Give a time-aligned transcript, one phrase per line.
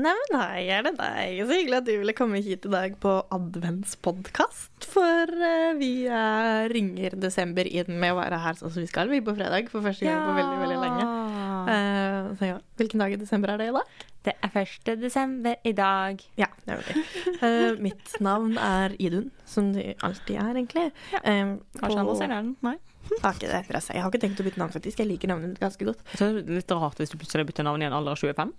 [0.00, 1.40] Neimen, hei, er det deg?
[1.44, 4.86] Så hyggelig at du ville komme hit i dag på adventspodkast.
[4.88, 9.10] For uh, vi uh, ringer desember inn med å være her sånn som vi skal,
[9.12, 9.68] vi på fredag.
[9.72, 11.08] For første gang på veldig, veldig lenge.
[11.68, 13.98] Uh, så ja, Hvilken dag i desember er det i dag?
[14.24, 14.94] Det er 1.
[15.00, 16.24] desember i dag.
[16.40, 17.04] Ja, det er det.
[17.40, 20.90] Eh, mitt navn er Idun, som det alltid er, egentlig.
[21.14, 21.22] Ja.
[21.24, 22.50] Kanskje på- også er den?
[22.64, 22.74] Nei.
[23.08, 23.48] Det.
[23.48, 25.00] Jeg har ikke tenkt å bytte navn, faktisk.
[25.00, 26.04] Jeg liker navnet ditt ganske godt.
[26.12, 28.52] Så er litt rart hvis du plutselig bytter navn i en alder av 25.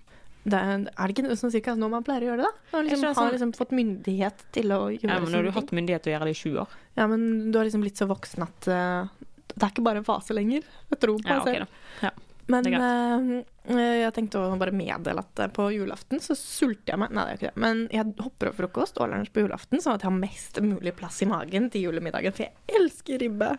[0.43, 2.71] Det er, er det ikke sånn cirka nå man pleier å gjøre det, da?
[2.73, 5.53] Man liksom, har sånn- liksom fått myndighet til å gjøre Ja, men nå har du
[5.53, 6.79] hatt myndighet til å gjøre det i 20 år.
[6.97, 10.07] Ja, men du har liksom blitt så voksen at uh, det er ikke bare en
[10.07, 10.65] fase lenger.
[10.89, 11.79] Jeg tror på Ja, okay, selv.
[12.01, 12.11] Ja.
[12.51, 17.13] Men eh, jeg tenkte å bare meddele at på julaften så sulter jeg meg.
[17.15, 17.61] Nei, det er ikke det.
[17.63, 20.95] Men jeg hopper over frokost og lunsj på julaften, sånn at jeg har mest mulig
[20.97, 22.35] plass i magen til julemiddagen.
[22.35, 23.53] For jeg elsker ribbe.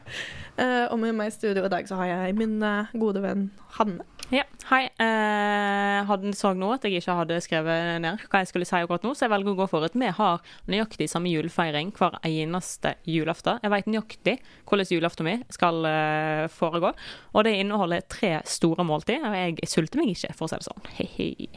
[0.58, 2.58] Uh, og med meg i studio i dag så har jeg min
[2.92, 4.05] gode venn Hanne.
[4.33, 4.86] Ja, hei.
[4.97, 9.02] Eh, hadde så nå at jeg ikke hadde skrevet ned hva jeg skulle si akkurat
[9.05, 10.41] nå, så jeg velger å gå for at vi har
[10.72, 13.61] nøyaktig samme julefeiring hver eneste julaften.
[13.61, 14.39] Jeg vet nøyaktig
[14.70, 16.94] hvordan julaften min skal eh, foregå,
[17.36, 20.69] og det inneholder tre store måltid, og jeg sulter meg ikke, for å si det
[20.70, 20.89] sånn.
[20.96, 21.50] Hei-hei.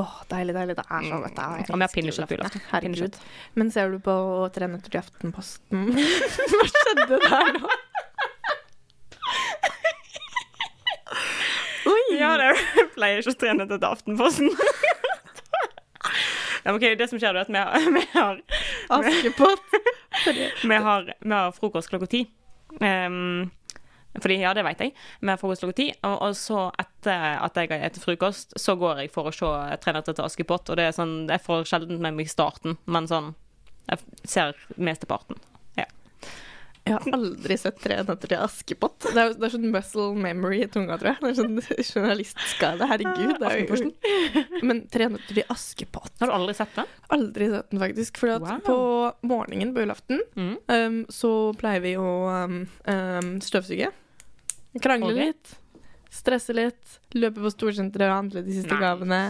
[0.00, 0.78] Åh, deilig, deilig.
[0.80, 1.36] Det er så godt.
[1.44, 2.62] Jeg Og vi har pinnekjøtt på julaften.
[2.64, 2.70] julaften.
[2.72, 3.20] Herregud.
[3.60, 4.16] Men ser du på
[4.56, 5.92] Tre nøtter til Aftenposten
[6.56, 7.68] Hva skjedde der nå?
[11.84, 12.03] Oi!
[12.22, 12.50] Ja, det
[12.94, 14.50] pleier ikke å trene til Aftenposten.
[16.64, 18.40] ja, ok, det som skjer, er at vi har, vi har,
[18.98, 19.76] Askepott.
[20.70, 22.24] vi har, vi har frokost klokka ti.
[22.80, 23.50] Um,
[24.22, 24.94] fordi, ja, det vet jeg.
[25.20, 28.76] Vi har frokost klokka ti, og, og så etter at jeg har spist frokost, så
[28.78, 29.50] går jeg for å se
[29.82, 33.10] Tre nøtter til Askepott, og det er sånn, jeg får sjelden med meg starten, men
[33.10, 33.32] sånn,
[33.90, 35.40] jeg ser mesteparten.
[35.78, 35.88] Ja.
[36.84, 39.06] Jeg har aldri sett Tre nøtter til Askepott.
[39.06, 41.20] Det er, det er sånn muscle memory i tunga, tror jeg.
[41.22, 41.56] Det er sånn
[41.94, 42.88] journalistskade.
[42.90, 43.32] Herregud.
[43.40, 46.92] Det er jo Men Tre nøtter til Askepott Har du aldri sett den?
[47.16, 48.20] Aldri sett den, faktisk.
[48.20, 48.60] For Wow.
[48.66, 48.76] på
[49.30, 50.54] morgenen på julaften Mm.
[50.68, 52.08] um, så pleier vi å
[52.44, 53.88] um, um, støvsuge.
[54.82, 55.30] Krangle okay.
[55.32, 55.56] litt.
[56.14, 56.98] Stresse litt.
[57.16, 58.82] Løpe på storsenteret og handle de siste nice.
[58.82, 59.20] gavene.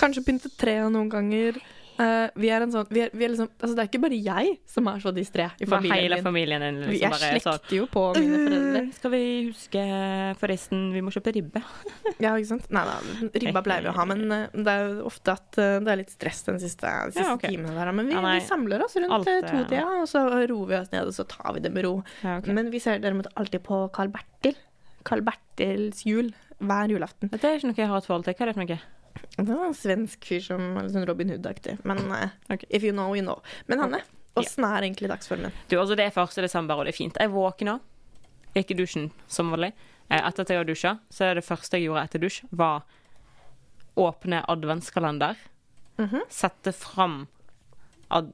[0.00, 1.60] Kanskje pynte tre noen ganger.
[1.98, 4.18] Uh, vi er en sånn vi er, vi er liksom, altså Det er ikke bare
[4.22, 7.42] jeg som er så distré i familien hele familien din Vi liksom er bare er
[7.42, 8.82] slekter jo på mine foreldre.
[8.84, 9.82] Uh, Skal vi huske
[10.38, 11.62] Forresten, vi må kjøpe ribbe.
[12.22, 12.68] Ja, ikke sant?
[12.74, 12.96] Nei da,
[13.42, 16.00] ribba pleier vi å ha, men uh, det er jo ofte at uh, det er
[16.04, 17.54] litt stress den siste, de siste Ja, okay.
[17.54, 17.90] timene der.
[17.94, 20.92] Men vi, Ja, vi samler oss rundt Alt, to tida, og så roer vi oss
[20.94, 21.96] ned, og så tar vi det med ro.
[22.22, 22.54] Ja, okay.
[22.54, 24.58] Men vi ser derimot alltid på Carl Bertil.
[25.08, 27.30] Carl Bertils jul hver julaften.
[27.32, 28.38] Dette er ikke noe jeg har et forhold til.
[28.38, 28.78] Hva er det for noe?
[29.36, 31.78] Det var en svensk fyr som var litt sånn Robin Hood-aktig.
[31.88, 32.68] Men uh, okay.
[32.68, 33.42] if you know, you know.
[33.66, 34.02] Men Hanne,
[34.38, 35.54] åssen er egentlig dagsformen?
[35.68, 36.40] Du, altså Det er 1.
[36.44, 37.18] desember, og det er fint.
[37.20, 37.78] Jeg våkna,
[38.56, 39.72] gikk i dusjen som vanlig.
[40.08, 42.86] Eh, Etter at jeg har dusja, så er det første jeg gjorde etter dusj, var
[43.98, 45.36] åpne adventskalender.
[45.98, 46.22] Mhm.
[46.30, 47.26] Sette fram
[48.08, 48.30] ad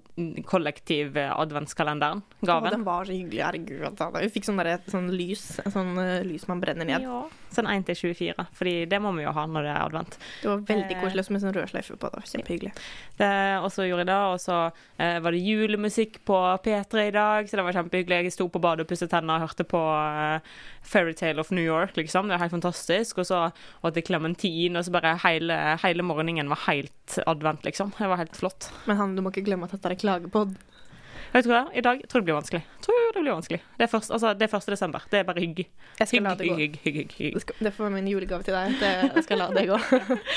[0.47, 1.43] kollektiv adventskalenderen.
[1.45, 2.23] adventskalenderen.
[2.43, 2.71] Å, Gaven.
[2.71, 4.21] den var så hyggelig, herregud.
[4.21, 7.03] Vi fikk sånn, der, sånn lys, sånn uh, lys man brenner ned.
[7.07, 7.25] Ja.
[7.55, 10.17] Sånn 1 til 24, Fordi det må vi jo ha når det er advent.
[10.43, 11.01] Det var veldig Eh.
[11.03, 12.11] koselig med sånn rød sløyfe på.
[12.11, 12.73] Det var kjempehyggelig.
[13.19, 13.31] Det,
[13.63, 14.57] og så gjorde jeg det, og så
[14.99, 18.25] eh, var det julemusikk på P3 i dag, så det var kjempehyggelig.
[18.27, 20.41] Jeg sto på badet og pusset tenner og hørte på uh,
[20.83, 22.27] Fairytale of New York, liksom.
[22.27, 23.23] Det var helt fantastisk.
[23.23, 23.45] Og så
[23.83, 27.95] åt jeg klementin, og så bare hele, hele morgenen var helt advent, liksom.
[27.99, 28.71] Det var helt flott.
[28.91, 30.55] Men han, du må ikke glemme at dette er klagepod.
[31.35, 31.65] Vet du hva?
[31.75, 32.61] I dag tror det blir vanskelig.
[32.85, 33.59] Tror det blir vanskelig.
[33.79, 34.69] Det er, først, altså, det er 1.
[34.71, 35.03] desember.
[35.11, 35.65] Det er bare hygg.
[35.99, 36.59] Jeg skal Hygg, la det gå.
[36.61, 37.53] hygg, hygg, hygg, hygg.
[37.67, 38.77] det får være min julegave til deg.
[38.79, 39.79] Det, Jeg skal la det gå.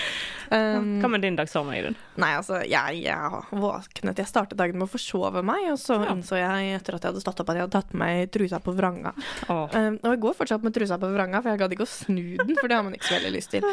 [0.57, 1.97] um, Hva med din dagsform, Idun?
[2.17, 6.09] nei, altså, jeg, jeg våknet Jeg startet dagen med å forsove meg, og så Ja.
[6.15, 8.59] innså jeg etter at jeg hadde stått opp, at jeg hadde tatt med meg trusa
[8.63, 9.13] på vranga.
[9.53, 9.65] Oh.
[9.73, 12.37] Um, og jeg går fortsatt med trusa på vranga, for jeg gadd ikke å snu
[12.41, 13.65] den, for det har man ikke så veldig lyst til.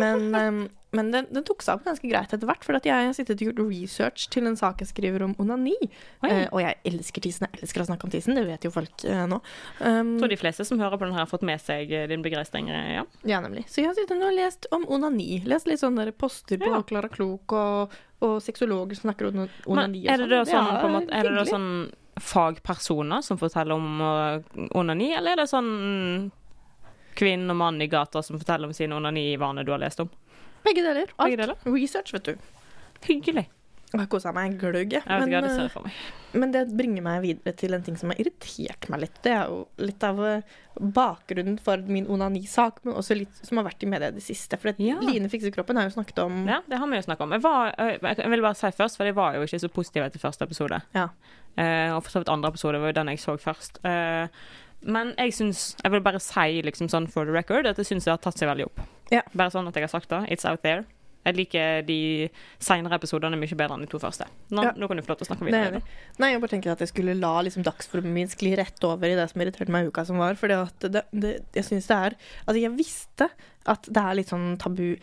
[0.00, 0.60] Men, um,
[0.96, 3.50] men den, den tok seg opp ganske greit etter hvert, for jeg har sittet og
[3.50, 5.76] gjort research til en sak jeg skriver om onani.
[6.26, 9.04] Eh, og jeg elsker tissen, jeg elsker å snakke om tissen, det vet jo folk
[9.04, 9.38] eh, nå.
[9.80, 12.06] Um, Jeg tror de fleste som hører på den her, har fått med seg eh,
[12.10, 12.68] din begeistring.
[12.70, 13.04] eh, Ja.
[13.24, 13.64] Ja, nemlig.
[13.68, 15.42] Så jeg har sittet og lest om onani.
[15.46, 16.82] Lest litt sånne poster på Ja.
[16.82, 20.88] Klara Klok og, og sexologer som snakker om onani og er det da sånn, Ja,
[20.88, 21.70] måte, er det da sånn
[22.20, 24.40] fagpersoner som forteller om uh,
[24.76, 26.30] onani, eller er det sånn
[27.16, 30.10] kvinne og mann i gata som forteller om sine onanivaner du har lest om?
[30.64, 31.08] Begge deler.
[31.16, 31.30] Alt.
[31.30, 31.56] Begge deler?
[31.64, 32.36] Research, vet du.
[33.06, 33.46] Hyggelig.
[33.90, 35.02] Jeg har kosa meg gløgg, jeg.
[35.02, 35.92] Jeg det Men, ser eh, for meg.
[36.32, 39.16] men det bringer meg videre til en ting som har irritert meg litt.
[39.24, 40.42] Det er jo litt av eh,
[40.78, 44.58] bakgrunnen for min onanisak, men også litt som har vært i media i det siste.
[44.60, 45.00] For Ja.
[45.02, 47.32] Line fikser kroppen har jo snakket om Ja, det har vi jo snakket om.
[47.34, 50.06] Jeg, var, eh, jeg vil bare si først, for jeg var jo ikke så positiv
[50.06, 50.80] etter første episode.
[50.94, 51.08] Ja.
[51.58, 53.82] Eh, og for så vidt andre episode var jo den jeg så først.
[53.84, 54.28] Eh,
[54.82, 58.04] men jeg syns Jeg vil bare si liksom sånn for the record at jeg syns
[58.06, 58.80] det har tatt seg veldig opp.
[59.10, 59.22] Ja.
[59.34, 60.22] Bare sånn at jeg har sagt det.
[60.30, 60.84] It's out there.
[61.26, 64.24] Jeg liker de senere episodene mye bedre enn de to første.
[64.50, 64.72] Nå, Ja.
[64.72, 65.72] nå kan du få lov til å snakke er videre.
[65.80, 65.82] enig.
[66.18, 69.14] Nei, jeg bare tenker at jeg skulle la liksom, dagsformen min skli rett over i
[69.14, 70.34] det som irriterte meg i uka som var.
[70.40, 72.16] For det, det, jeg syns det er
[72.48, 73.28] Altså, jeg visste
[73.66, 74.96] at det er litt sånn tabu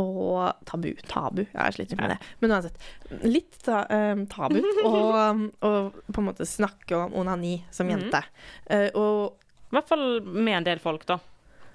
[0.00, 2.18] og tabu Tabu, jeg sliter med det.
[2.40, 2.76] Men uansett.
[3.22, 7.98] Litt ta, um, tabu å på en måte snakke om onani som Mhm.
[8.10, 8.22] jente.
[8.70, 9.34] uh, og
[9.72, 11.18] I hvert fall med en del folk, da.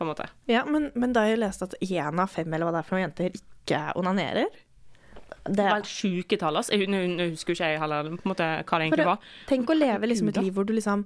[0.01, 0.25] På en måte.
[0.49, 2.97] Ja, men, men da jeg leste at én av fem eller hva det er for
[2.97, 4.47] noen jenter ikke onanerer
[5.45, 6.73] det, Vel sjuke tall, altså.
[6.77, 7.01] Jeg- nå
[7.31, 9.19] husker ikke jeg heller på en måte, hva det egentlig var.
[9.49, 11.05] Tenk å leve liksom et liv hvor du liksom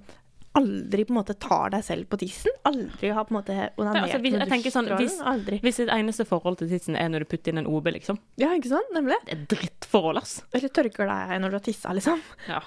[0.55, 2.51] aldri på en måte tar deg selv på tissen.
[2.67, 5.61] Aldri har på en måte onanert altså, hvis- jeg tenker sånn, hvis-.
[5.63, 8.19] Hvis ditt eneste forhold til tissen er når du putter inn en OB, liksom.
[8.39, 8.91] Ja, ikke sant?
[8.95, 9.19] Nemlig.
[9.25, 10.41] Det er drittforhold, ass.
[10.53, 12.21] Eller tørker deg når du har tissa, liksom.
[12.47, 12.61] Ja.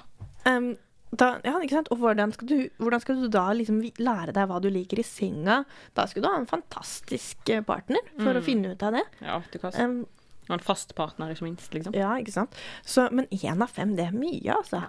[0.46, 0.76] Um,
[1.10, 1.88] da, ja, ikke sant?
[1.94, 5.05] Og hvordan skal, du, hvordan skal du da liksom lære deg hva du liker i
[5.06, 5.62] senga?
[5.96, 8.44] Da skal du ha en fantastisk eh, partner for å Mm.
[8.44, 9.05] finne ut av det.
[9.25, 10.06] ja du kan Um,
[10.49, 11.72] Og en fast partner, ikke minst.
[11.75, 11.94] liksom.
[11.94, 12.55] ja, ikke sant?
[12.84, 14.82] Så, men én av fem, det er mye, altså.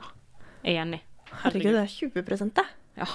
[0.63, 1.01] Enig.
[1.43, 2.65] Herregud, det er 20 det.
[2.97, 3.05] Ja.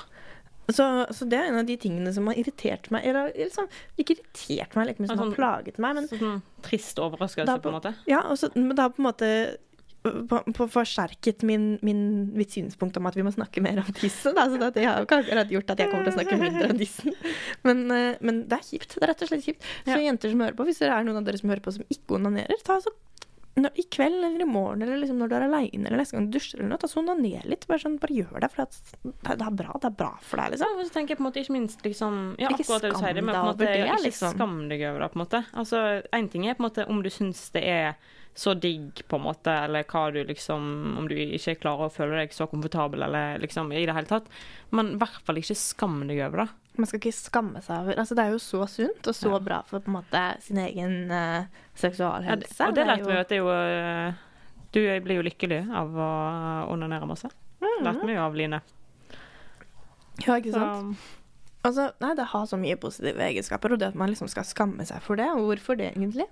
[0.71, 3.05] Så, så det er en av de tingene som har irritert meg.
[3.05, 3.67] Eller liksom,
[4.01, 7.69] ikke irritert meg mye som sånn, har plaget meg, men Sånn trist overraskelse, på, på
[7.73, 7.95] en måte.
[8.09, 9.29] ja, også, men det har på en måte
[10.05, 12.03] på, på forsterket min, min,
[12.37, 14.37] mitt synspunkt om at vi må snakke mer om tissen.
[14.37, 14.45] Da.
[14.53, 17.17] Så det, har akkurat gjort at jeg kommer til å snakke mindre om tissen.
[17.65, 18.99] Men, eh, men det er kjipt.
[18.99, 19.65] Det er rett og slett kjipt.
[19.87, 20.03] Så Ja.
[20.05, 22.19] jenter som hører på, hvis det er noen av dere som hører på som ikke
[22.19, 22.93] onanerer, ta så
[23.55, 26.25] når, i kveld eller i morgen eller liksom når du er aleine eller neste gang
[26.27, 27.67] du dusjer eller noe, ta så onaner litt.
[27.71, 29.77] Bare, sånn, bare gjør det, for at det, det er bra.
[29.79, 30.75] Det er bra for deg, liksom.
[30.75, 32.99] Ja, så tenker jeg på en måte ikke minst liksom Ja, Ikke akkurat det du
[32.99, 34.35] sier, men på en måte det, ikke liksom.
[34.35, 35.43] skam deg over det, på en måte.
[35.55, 35.85] Altså,
[36.19, 37.95] én ting er på en måte om du syns det er
[38.35, 40.65] så digg, på en måte, eller hva du liksom
[40.99, 44.27] Om du ikke klarer å føle deg så komfortabel, eller liksom i det hele tatt.
[44.75, 46.49] Men i hvert fall ikke skam deg over det.
[46.75, 49.39] Man skal ikke skamme seg over Altså, det er jo så sunt og så Ja.
[49.39, 51.47] bra for på en måte sin egen uh,
[51.79, 52.57] seksualhelse.
[52.59, 54.23] Ja, og det lærte vi jo at det er jo eh,
[54.75, 56.09] Du blir jo lykkelig av å
[56.75, 57.31] onanere masse.
[57.63, 57.85] Mm.
[57.87, 58.59] Lærte vi jo av Line.
[60.27, 60.97] Ja, ikke sant?
[60.99, 61.21] Så,
[61.65, 64.85] Altså, nei, det har så mye positive egenskaper, og det at man liksom skal skamme
[64.85, 66.27] seg for det, hvorfor det egentlig?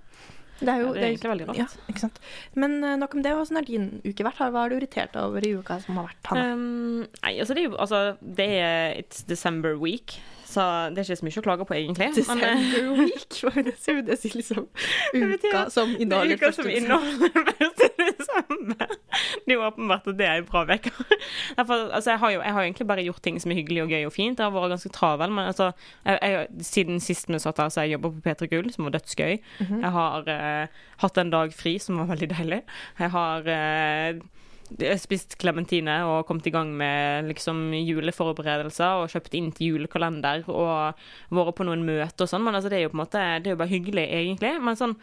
[0.60, 1.58] Det er jo ja, det er egentlig veldig rart.
[1.58, 2.20] Ja, ikke sant.
[2.54, 3.32] Men eh, nok om det.
[3.38, 4.42] Hvordan har din uke vært?
[4.42, 6.30] Hva har du irritert over i uka som har vært?
[6.30, 6.52] Hanne?
[6.52, 11.08] Um, nei, altså det er jo altså, Det er It's December week, så det er
[11.08, 12.10] ikke så mye å klage på, egentlig.
[12.28, 13.38] Men, eh, December week?
[13.40, 13.76] Hva er det?
[14.12, 14.68] Det sier liksom
[15.16, 18.11] uka som inneholder uka første som inneholder første.
[19.42, 20.94] Det er jo åpenbart at det er en bra vekker.
[21.58, 24.06] Altså, jeg, har jo, jeg har egentlig bare gjort ting som er hyggelig og gøy
[24.08, 24.38] og fint.
[24.40, 25.70] Jeg har vært ganske travel, men altså,
[26.06, 28.88] jeg, jeg, siden sist vi satt her, så har jeg jobba på P3 Gull, som
[28.88, 29.34] var dødsgøy.
[29.64, 29.82] Mhm.
[29.82, 32.62] Jeg har eh, hatt en dag fri, som var veldig deilig.
[33.00, 34.22] Jeg har eh,
[35.02, 41.02] spist klementine og kommet i gang med liksom juleforberedelser og kjøpt inn til julekalender og
[41.34, 42.44] vært på noen møter og sånn.
[42.46, 44.54] Men altså, det er jo på en måte Det er jo bare hyggelig, egentlig.
[44.62, 44.96] Men sånn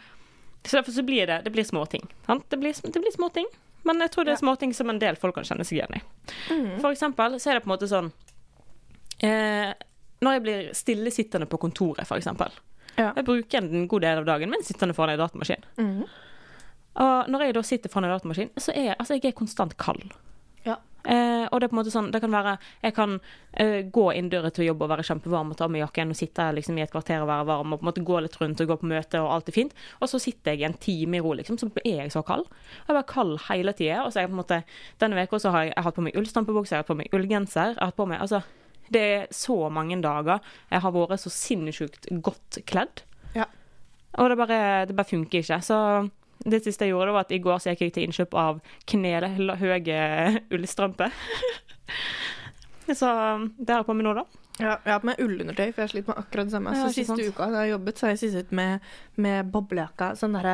[0.64, 2.04] Så derfor så blir det Det blir småting.
[2.48, 3.46] Det blir, det blir småting.
[3.82, 6.00] Men jeg tror det er småting som en del folk kan kjenne seg igjen i.
[6.50, 6.80] Mm.
[6.82, 8.10] For eksempel så er det på en måte sånn
[9.24, 9.72] eh,
[10.20, 12.52] Når jeg blir stillesittende på kontoret, for eksempel.
[12.96, 13.12] Ja.
[13.16, 15.64] Jeg bruker en god del av dagen min sittende foran en datamaskin.
[15.80, 16.02] Mm.
[17.00, 20.10] Og når jeg da sitter foran en datamaskin, så er altså, jeg er konstant kald.
[21.04, 23.14] Eh, og det er på en måte sånn, det kan være Jeg kan
[23.52, 26.18] eh, gå inn døra til jobb og være kjempevarm og ta av meg jakken og
[26.18, 28.60] sitte liksom, i et kvarter og være varm og på en måte gå litt rundt
[28.60, 29.74] og gå på møte og alt er fint.
[30.00, 32.46] Og så sitter jeg en time i ro, liksom, så er jeg så kald.
[32.86, 34.02] Jeg er kald hele tida.
[34.04, 34.62] Og så er jeg på en måte
[35.00, 36.98] Denne uka så har jeg, jeg har hatt på meg ullstampebukse, jeg har hatt på
[37.00, 37.74] meg ullgenser.
[37.74, 38.42] Jeg har hatt på meg Altså,
[38.90, 40.40] det er så mange dager
[40.70, 43.04] jeg har vært så sinnssykt godt kledd.
[43.36, 43.46] Ja.
[44.18, 45.60] Og det bare, det bare funker ikke.
[45.62, 45.78] Så
[46.44, 50.04] det siste jeg gjorde, var at i går så gikk jeg til innkjøp av knelhøye
[50.56, 51.16] ullstrømper.
[53.00, 53.10] så
[53.58, 54.24] det har jeg på meg nå, da.
[54.60, 56.74] Ja, jeg har på meg ullundertøy, for jeg sliter med akkurat det samme.
[56.76, 57.20] Ja, så siste sant?
[57.28, 58.80] uka da jeg har jobbet, så har jeg sittet med,
[59.16, 60.48] med boblejakka, sånn der,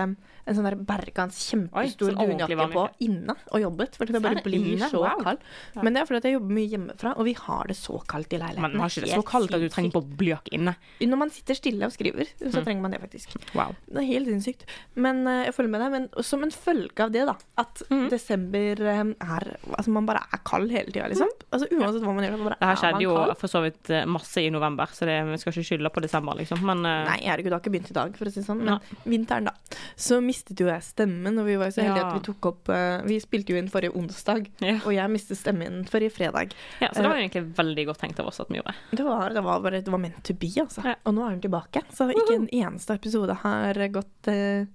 [0.47, 3.97] en sånn der Bergans kjempestor ordentlig dunjakke på inne og jobbet.
[3.99, 5.23] For det bare blir så Wow.
[5.23, 5.39] kald.
[5.75, 5.83] Ja.
[5.83, 8.33] Men det er fordi at jeg jobber mye hjemmefra, og vi har det så kaldt
[8.33, 8.63] i leiligheten.
[8.73, 10.77] Men har ikke det så kaldt at du trenger boblejakke inne?
[11.03, 12.65] Når man sitter stille og skriver, så Mm.
[12.65, 13.35] trenger man det faktisk.
[13.55, 13.75] Wow.
[13.91, 14.65] Det er helt sinnssykt.
[14.95, 15.91] Men eh, jeg følger med deg.
[15.97, 18.09] Men som en følge av det, da, at mm.
[18.11, 21.29] desember eh, er Altså, man bare er kald hele tida, liksom.
[21.53, 23.91] Altså Uansett hva man gjør, så bare Det her er skjedde jo for så vidt
[24.07, 26.61] masse i november, så det, vi skal ikke skylde på desember, liksom.
[26.67, 28.61] Men uh, Nei, herregud, det har ikke begynt i dag, for å si det sånn.
[28.67, 29.81] Men vinteren, da.
[29.97, 32.11] Så mistet jo jeg stemmen, og vi var jo så heldige Ja.
[32.13, 34.77] at vi tok opp uh, Vi spilte jo inn forrige onsdag, ja.
[34.85, 36.53] og jeg mistet stemmen forrige fredag.
[36.83, 38.75] ja, så det var jo egentlig veldig godt tenkt av oss at vi gjorde.
[38.91, 40.83] Det var, det var bare Det var meant to be, altså.
[40.85, 40.97] Ja.
[41.07, 41.83] Og nå er hun tilbake.
[41.95, 44.67] Så ikke en eneste episode har gått eh,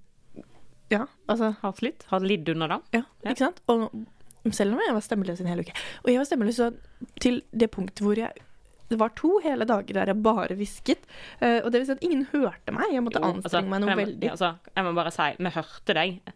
[0.91, 2.03] Ja, altså Har litt?
[2.11, 2.79] Har lidd under da.
[2.91, 3.31] Ja, Ja.
[3.31, 3.61] ikke sant?
[3.71, 3.89] Og
[4.55, 5.73] selv om jeg var stemmeløs en hel uke.
[6.01, 6.71] Og jeg var stemmeløs så
[7.21, 8.33] til det punktet hvor jeg
[8.91, 11.07] det var to hele dager der jeg bare hvisket.
[11.39, 12.91] eh, og det vil si at ingen hørte meg.
[12.93, 14.29] Jeg måtte Jo, anstrenge meg noe jeg, veldig.
[14.35, 16.33] altså, jeg må bare si, vi hørte deg,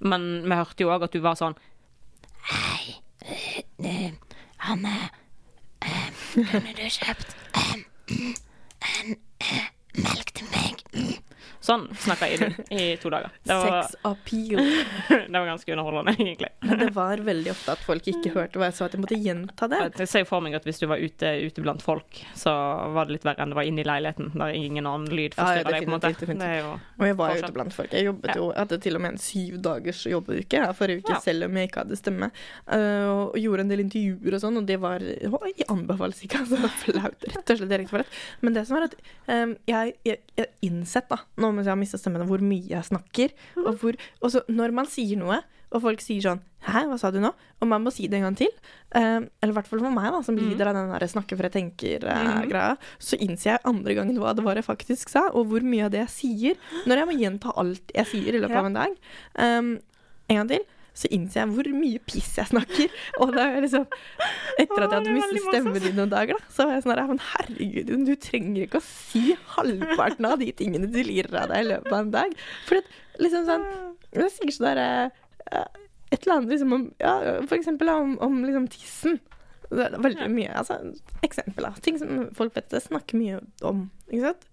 [0.00, 1.56] men vi hørte jo òg at du var sånn
[2.48, 2.98] Hei,
[3.84, 4.12] eh,
[4.70, 4.94] Anne,
[5.82, 7.74] eh, kunne du kjøpt eh,
[8.92, 9.66] en eh,
[9.98, 10.84] melk til meg?
[11.68, 13.28] Sånn snakka jeg i to dager.
[13.44, 14.60] Det var, Sex appeal.
[15.28, 16.48] det var ganske underholdende, egentlig.
[16.64, 19.18] Men det var veldig ofte at folk ikke hørte hva jeg sa, at jeg måtte
[19.20, 19.80] gjenta det.
[20.00, 22.54] Jeg ser for meg at hvis du var ute, ute blant folk, så
[22.96, 25.50] var det litt verre enn det var inne i leiligheten, der ingen annen lyd Ja,
[25.58, 25.82] ja, deg.
[25.84, 26.12] på en måte.
[26.14, 26.40] definitivt.
[26.40, 27.92] Det er jo Og jeg var jo ute blant folk.
[27.98, 31.12] Jeg jobbet jo, jeg hadde til og med en syv dagers jobbeuke her forrige uke,
[31.18, 31.20] Ja.
[31.28, 32.30] selv om jeg ikke hadde stemme.
[32.64, 36.72] Uh, og gjorde en del intervjuer og sånn, og det var jeg anbefales ikke, altså.
[36.80, 37.28] Flaut.
[37.28, 38.18] Rett og slett direkte for rett.
[38.40, 38.96] Men det som er at
[39.28, 43.34] um, jeg har innsett, da, nå mens jeg har mista stemmen, hvor mye jeg snakker.
[43.64, 47.10] Og, hvor, og så når man sier noe, og folk sier sånn Hæ, hva sa
[47.14, 47.28] du nå?
[47.62, 48.48] Og man må si det en gang til.
[48.90, 51.46] Um, eller i hvert fall for meg, da, som lider av den der snakke for
[51.46, 52.72] jeg tenker-greia.
[52.98, 55.92] så innser jeg andre gangen hva det var jeg faktisk sa, og hvor mye av
[55.94, 56.58] det jeg sier.
[56.88, 58.64] Når jeg må gjenta alt jeg sier i løpet Ja.
[58.64, 58.98] av en dag.
[59.38, 59.70] Um,
[60.28, 60.66] en gang til.
[60.98, 62.94] Så innser jeg hvor mye piss jeg snakker.
[63.22, 63.86] Og da er liksom
[64.58, 66.94] Etter at jeg hadde er mistet stemmen din noen dager, da, så var jeg sånn
[66.96, 69.24] her Men herregud, du trenger ikke å si
[69.54, 72.36] halvparten av de tingene du lirer av deg i løpet av en dag.
[72.68, 73.66] For det, liksom sånn
[74.18, 74.88] Jeg sier sånn derre
[76.10, 79.20] Et eller annet liksom om Ja, for eksempel om, om liksom tissen.
[79.68, 80.80] Det er veldig mye altså,
[81.26, 81.76] Eksempler.
[81.84, 83.86] Ting som folk vet det snakker mye om.
[84.08, 84.48] Ikke sant?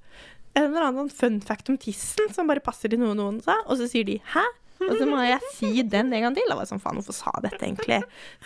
[0.56, 3.80] En eller annen fun fact om tissen som bare passer til noe noen sa, og
[3.80, 4.46] så sier de 'hæ?'
[4.84, 6.48] Og så må jeg si den en gang til.
[6.50, 8.02] Jeg var sånn, faen, hvorfor sa dette egentlig?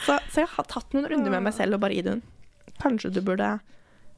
[0.06, 2.22] Så, så jeg har tatt noen runder med meg selv og bare den.
[2.80, 3.56] Kanskje du burde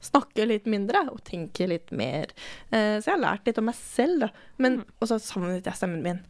[0.01, 2.33] snakke litt mindre og tenke litt mer.
[2.73, 4.29] Eh, så jeg har lært litt om meg selv, da.
[4.61, 6.21] Men Og så savnet jeg stemmen min.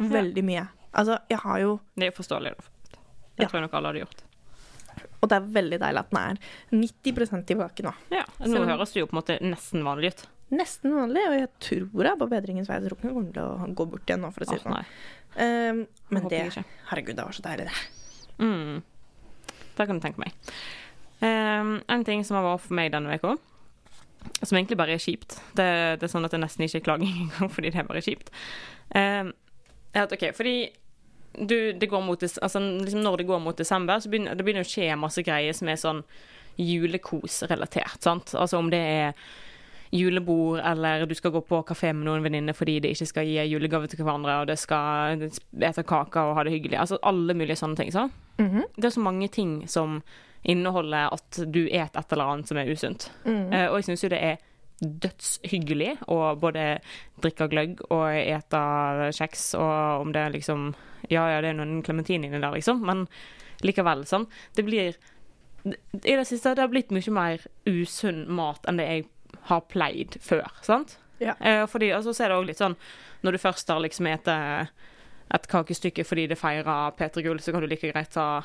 [0.00, 0.66] Veldig mye.
[0.96, 2.56] Altså, jeg har jo Det er forståelig.
[2.56, 2.64] da.
[2.90, 3.00] Ja.
[3.36, 4.24] Det tror jeg nok alle hadde gjort.
[5.20, 6.38] Og det er veldig deilig at den er
[6.72, 7.92] 90 tilbake nå.
[8.10, 10.26] Ja, Nå høres det jo på en måte nesten vanlig ut.
[10.50, 12.80] Nesten vanlig, og jeg tror jeg er på bedringens vei.
[12.80, 14.64] Jeg tror ikke den kommer til å gå bort igjen nå, for å si det
[14.64, 14.88] sånn.
[15.36, 16.64] Um, men det ikke.
[16.88, 18.40] Herregud, det var så deilig, det.
[18.40, 18.80] Mm.
[19.76, 20.50] Det kan du tenke meg.
[21.20, 23.36] Um, en ting som har vært for meg denne uka,
[24.42, 25.64] som egentlig bare er kjipt Det,
[26.00, 28.32] det er sånn at jeg nesten ikke klager engang, fordi det er bare kjipt.
[28.90, 29.32] Um,
[29.94, 30.56] er at OK, fordi
[31.38, 34.66] du, det går mot altså, liksom Når det går mot desember, så begynner det begynner
[34.66, 36.02] å skje masse greier som er sånn
[36.60, 38.02] julekos-relatert.
[38.02, 38.34] sant?
[38.34, 39.28] Altså om det er
[39.90, 43.42] julebord, eller du skal gå på kafé med noen venninner fordi de ikke skal gi
[43.50, 46.78] julegave til hverandre, og det skal spise kake og ha det hyggelig.
[46.78, 47.92] Altså alle mulige sånne ting.
[47.92, 48.08] Så.
[48.38, 48.64] Mm -hmm.
[48.76, 50.02] Det er så mange ting som
[50.44, 53.12] inneholder at du et et eller annet som er usunt.
[53.24, 53.52] Mm.
[53.52, 54.36] Uh, og jeg syns jo det er
[54.80, 56.78] dødshyggelig å både
[57.22, 60.74] drikke gløgg og ete kjeks, og om det er liksom
[61.10, 63.06] Ja, ja, det er noen klementin inni der, liksom, men
[63.62, 64.26] likevel, sånn.
[64.56, 64.94] Det blir
[65.64, 69.06] I det siste det har blitt mye mer usunn mat enn det jeg
[69.48, 70.98] har pleid før, sant?
[71.20, 71.34] Ja.
[71.40, 72.78] Eh, fordi, og så er det òg litt sånn
[73.20, 74.34] Når du først har liksom ete
[75.30, 78.42] et kakestykke fordi det feirer P3 Gull, så kan du like greit ta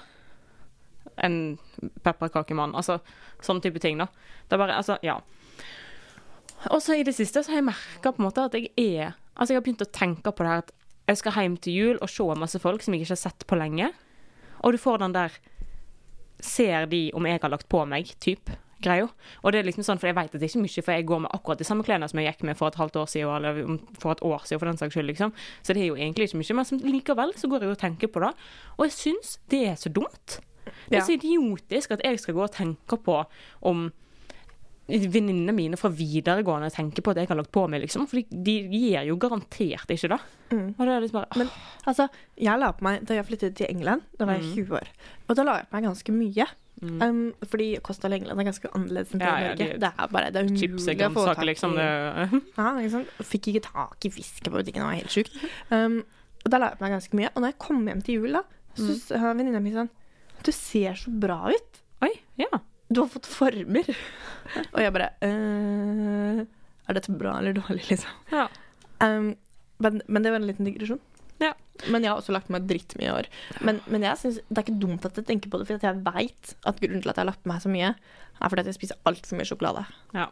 [1.18, 1.58] en
[2.06, 2.76] pepperkakemann.
[2.78, 3.00] Altså
[3.42, 4.06] sånne type ting, da.
[4.46, 5.16] Det er bare Altså, ja.
[6.70, 9.16] Og så i det siste så har jeg merka på en måte at jeg er
[9.36, 10.76] Altså, jeg har begynt å tenke på det her at
[11.10, 13.58] jeg skal hjem til jul og se masse folk som jeg ikke har sett på
[13.60, 13.90] lenge.
[14.64, 15.42] Og du får den der
[16.44, 18.52] Ser de om jeg har lagt på meg, typ
[18.84, 19.08] greia.
[19.44, 21.08] Og det er liksom sånn, for jeg vet at det er ikke mye, for jeg
[21.10, 23.36] går med akkurat de samme klærne som jeg gikk med for et halvt år siden,
[23.38, 25.36] eller for et år siden, for den saks skyld, liksom.
[25.62, 28.24] Så det er jo egentlig ikke mye, men likevel så går jeg og tenker på
[28.26, 28.34] det.
[28.78, 30.40] Og jeg syns det er så dumt.
[30.90, 33.22] Det er så idiotisk at jeg skal gå og tenke på
[33.70, 33.88] om
[34.86, 38.06] venninnene mine fra videregående tenker på at jeg har lagt på meg, liksom.
[38.10, 40.20] For de gir jo garantert ikke det.
[40.52, 40.68] Mm.
[40.76, 41.50] Og det er liksom bare Men
[41.90, 42.06] altså,
[42.38, 44.92] jeg la på meg Da jeg flyttet til England, da var jeg 20 år,
[45.26, 46.48] og da la jeg på meg ganske mye.
[46.82, 47.02] Mm.
[47.02, 49.58] Um, fordi kost av England er ganske annerledes enn Ja, ja, Norge.
[49.58, 51.46] de- det er bare det er umulig å få tak i.
[51.46, 51.72] liksom.
[51.72, 51.76] i.
[51.78, 53.06] Det, Ja, liksom.
[53.24, 55.32] Fikk ikke tak i fisk på butikken, det var helt sjukt.
[55.72, 56.04] Um,
[56.44, 57.30] og da la jeg på meg ganske mye.
[57.36, 58.44] Og når jeg kom hjem til jul, da,
[58.76, 59.00] så Mm.
[59.08, 59.90] sa venninna mi sånn
[60.44, 61.82] Du ser så bra ut.
[62.04, 62.52] oi, ja.
[62.92, 63.88] Du har fått former.
[64.74, 66.46] og jeg bare «Øh,
[66.88, 68.12] Er dette bra eller dårlig, liksom?
[68.32, 68.48] ja.
[69.02, 69.36] Um,
[69.80, 71.00] men, men det var en liten digresjon.
[71.44, 71.54] Ja.
[71.92, 73.28] Men jeg har også lagt meg dritmye i år.
[73.66, 76.54] Men, men synes det er ikke dumt at jeg tenker på det, for jeg veit
[76.64, 77.92] at grunnen til at jeg har lagt på meg så mye,
[78.40, 79.84] er fordi at jeg spiser altfor mye sjokolade.
[80.16, 80.30] Ja.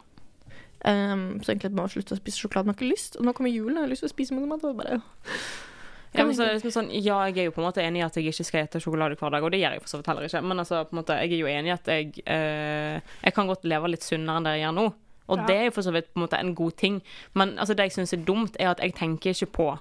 [0.84, 2.68] Um, så egentlig må jeg slutte å spise sjokolade.
[2.68, 3.16] man har ikke lyst.
[3.20, 4.66] Og nå kommer julen, og jeg har lyst til å spise masse mat.
[4.80, 4.98] Bare
[6.14, 8.28] Ja, så, liksom sånn, ja, jeg er jo på en måte enig i at jeg
[8.28, 10.42] ikke skal spise sjokolade hver dag, og det gjør jeg for så vidt heller ikke.
[10.46, 13.90] Men altså, måte, jeg er jo enig i at jeg, eh, jeg kan godt leve
[13.90, 14.86] litt sunnere enn det jeg gjør nå.
[15.24, 15.46] Og Ja.
[15.48, 17.02] det er jo for så vidt på en en god ting.
[17.34, 19.78] Men altså, det jeg syns er dumt, er at jeg tenker ikke på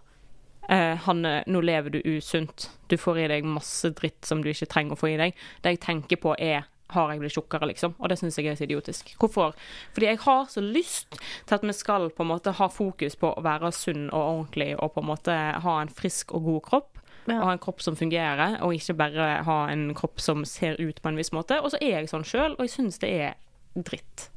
[0.69, 2.69] eh, Hanne, nå lever du usunt.
[2.87, 5.41] Du får i deg masse dritt som du ikke trenger å få i deg.
[5.63, 7.95] Det jeg tenker på, er har jeg blitt tjukkere, liksom?
[7.99, 9.13] Og det syns jeg er så idiotisk.
[9.21, 9.55] Hvorfor?
[9.95, 13.31] Fordi jeg har så lyst til at vi skal på en måte ha fokus på
[13.33, 16.91] å være sunn og ordentlig og på en måte ha en frisk og god kropp.
[17.23, 17.37] Ja.
[17.39, 20.99] Og ha en kropp som fungerer, og ikke bare ha en kropp som ser ut
[20.99, 21.61] på en viss måte.
[21.63, 23.37] Og så er jeg sånn sjøl, og jeg syns det er
[23.73, 24.27] dritt.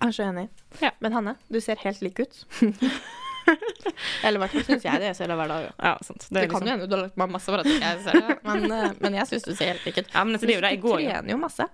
[0.00, 0.46] Jeg er så enig.
[0.80, 0.94] Ja.
[1.04, 2.44] Men Hanne, du ser helt lik ut.
[4.24, 5.08] Eller i hvert fall syns jeg det.
[5.10, 5.66] Jeg ser det hver dag.
[5.70, 6.26] Ja, sant.
[6.28, 8.20] Det, er kan jo liksom, hende du har lagt meg masse for at jeg ser
[8.20, 10.12] det, men, eh, men jeg syns du ser helt lik ut.
[10.12, 10.72] ja, men altså, det jo det.
[10.76, 11.66] Jeg går trener jo masse.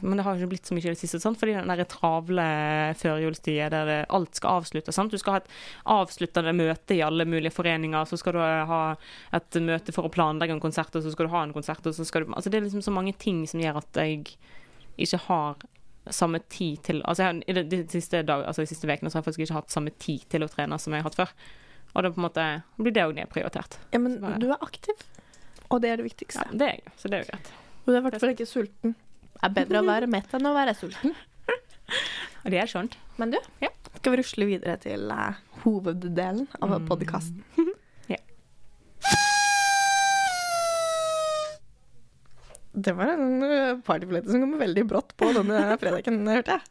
[0.00, 1.38] Men det har jo ikke blitt så mye i det siste, sant?
[1.40, 2.46] fordi den der travle
[2.96, 4.96] førjulstida der alt skal avsluttes.
[4.96, 5.12] Sant?
[5.12, 5.50] Du skal ha et
[5.92, 8.80] avsluttende møte i alle mulige foreninger, så skal du ha
[9.36, 11.96] et møte for å planlegge en konsert, og så skal du ha en konsert, og
[11.96, 14.38] så skal du Altså det er liksom så mange ting som gjør at jeg
[14.96, 15.60] ikke har
[16.10, 19.16] samme tid til Altså jeg, i de, de, siste dag, altså de siste ukene så
[19.16, 21.32] har jeg faktisk ikke hatt samme tid til å trene som jeg har hatt før.
[21.94, 22.44] Og da på en måte
[22.76, 23.78] blir det òg nedprioritert.
[23.92, 24.94] Ja, men bare- du er aktiv,
[25.70, 26.44] og det er det viktigste.
[26.44, 27.52] Ja, det er jeg, så det er jo greit.
[27.84, 28.94] Og du er i hvert fall ikke sulten.
[29.34, 31.14] Det er bedre å være mett enn å være sulten.
[32.44, 32.96] Og det er skjønt.
[33.18, 33.68] Men du, Ja.
[33.96, 35.32] skal vi rusle videre til uh,
[35.64, 36.86] hoveddelen av Mm.
[36.88, 37.44] podkasten?
[38.08, 38.16] Ja.
[42.74, 46.62] Det var en partybillett som kom veldig brått på denne fredagen, hørte jeg.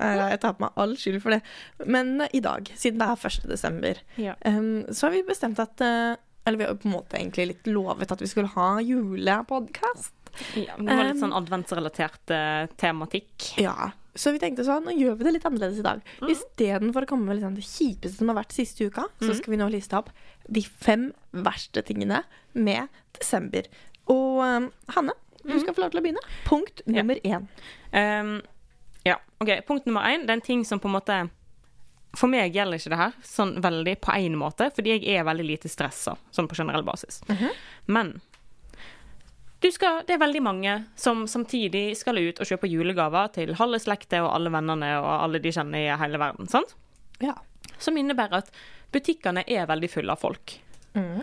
[0.00, 1.42] Eh, Jeg tar på meg all skyld for det.
[1.86, 3.48] Men eh, i dag, siden det er 1.
[3.50, 4.34] desember, Ja.
[4.40, 6.14] så har vi bestemt at eh,
[6.48, 10.14] Eller vi har på en måte egentlig litt lovet at vi skulle ha julepodkast.
[10.56, 13.50] Ja, det var litt sånn adventsrelatert eh, tematikk.
[13.60, 13.90] Ja.
[14.16, 16.00] Så vi tenkte sånn, nå gjør vi det litt annerledes i dag.
[16.22, 16.30] Mm.
[16.32, 19.36] Istedenfor å komme med liksom det kjipeste som har vært siste uka, så Mm.
[19.38, 20.08] skal vi nå liste opp
[20.48, 22.22] de fem verste tingene
[22.54, 22.88] med
[23.20, 23.68] desember.
[24.10, 24.40] Og
[24.96, 25.60] Hanne, du Mm.
[25.60, 26.24] skal få lov til å begynne.
[26.44, 27.46] Punkt nummer én.
[27.92, 28.42] Um,
[29.04, 29.66] ja, ok.
[29.66, 30.26] Punkt nummer én.
[30.26, 31.30] Det er en ting som på en måte
[32.16, 35.44] For meg gjelder ikke det her sånn veldig på én måte, fordi jeg er veldig
[35.46, 37.20] lite stressa, sånn på generell basis.
[37.28, 37.50] Mhm.
[37.86, 38.20] Men
[39.60, 43.78] du skal, det er veldig mange som samtidig skal ut og kjøpe julegaver til halve
[43.78, 46.48] slekta og alle vennene og alle de kjenner i hele verden.
[46.48, 46.74] sant?
[47.20, 47.34] Ja.
[47.78, 48.50] Som innebærer at
[48.92, 50.58] butikkene er veldig fulle av folk.
[50.96, 51.22] Mm.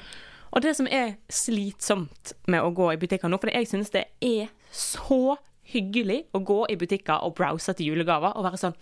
[0.54, 4.08] Og det som er slitsomt med å gå i butikker nå, for jeg synes det
[4.24, 8.76] er så hyggelig å gå i butikker og browse til julegaver og være sånn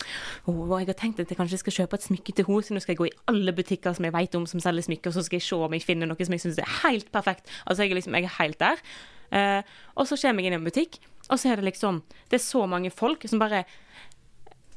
[0.52, 2.84] oh, jeg har tenkt at jeg kanskje skal kjøpe et smykke til henne, så nå
[2.84, 5.26] skal jeg gå i alle butikker som jeg vet om som selger smykker, og så
[5.26, 7.50] skal jeg se om jeg finner noe som jeg synes er helt perfekt.
[7.66, 8.86] Altså, jeg er liksom, jeg er helt der.
[9.34, 9.62] Uh,
[9.98, 12.44] og så kommer jeg inn i en butikk, og så er det liksom Det er
[12.46, 13.64] så mange folk som bare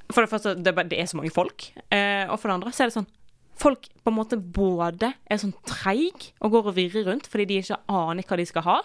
[0.09, 1.69] For det første, det er, så mange folk.
[1.93, 3.11] Uh, og for det andre så er det sånn
[3.59, 7.63] Folk på en måte både er sånn treig og går og virrer rundt fordi de
[7.63, 8.77] ikke aner hva de skal ha,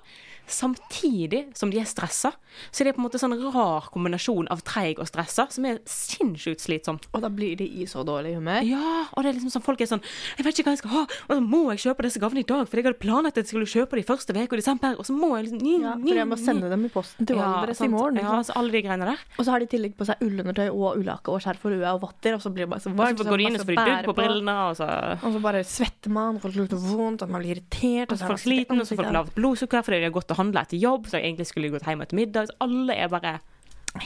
[0.47, 2.31] samtidig som de er stressa.
[2.71, 5.79] Så det er på en måte sånn rar kombinasjon av treig og stressa som er
[5.89, 7.07] sinnssykt slitsomt.
[7.13, 8.61] Og da blir de i så dårlig humør.
[8.67, 10.03] Ja, og det er liksom sånn folk er sånn
[10.37, 12.47] Jeg vet ikke hva jeg skal ha, og så må jeg kjøpe disse gavene i
[12.47, 15.07] dag, for jeg hadde planlagt at jeg skulle kjøpe de første uka i desember, og
[15.07, 17.83] så må jeg liksom Ja, for jeg må sende dem i posten til Valdres i
[17.85, 17.91] sant.
[17.95, 18.19] morgen.
[18.21, 19.23] Ja, altså alle de greiene der.
[19.37, 21.93] Og så har de i tillegg på seg ullundertøy og ullake og skjerf og lue
[21.93, 23.67] og votter, og så blir det bare så Og så går de inn og så
[23.67, 24.87] får de dugg på brillene, og så
[25.23, 28.11] Og så bare svetter man, folk lukter vondt, og man blir irritert.
[28.11, 30.32] Og så er man sliten, og så får man lavt blodsukker fordi de har gått
[30.33, 32.49] og handla etter jobb, så jeg egentlig skulle gått hjem etter middag.
[32.49, 33.39] Så alle er bare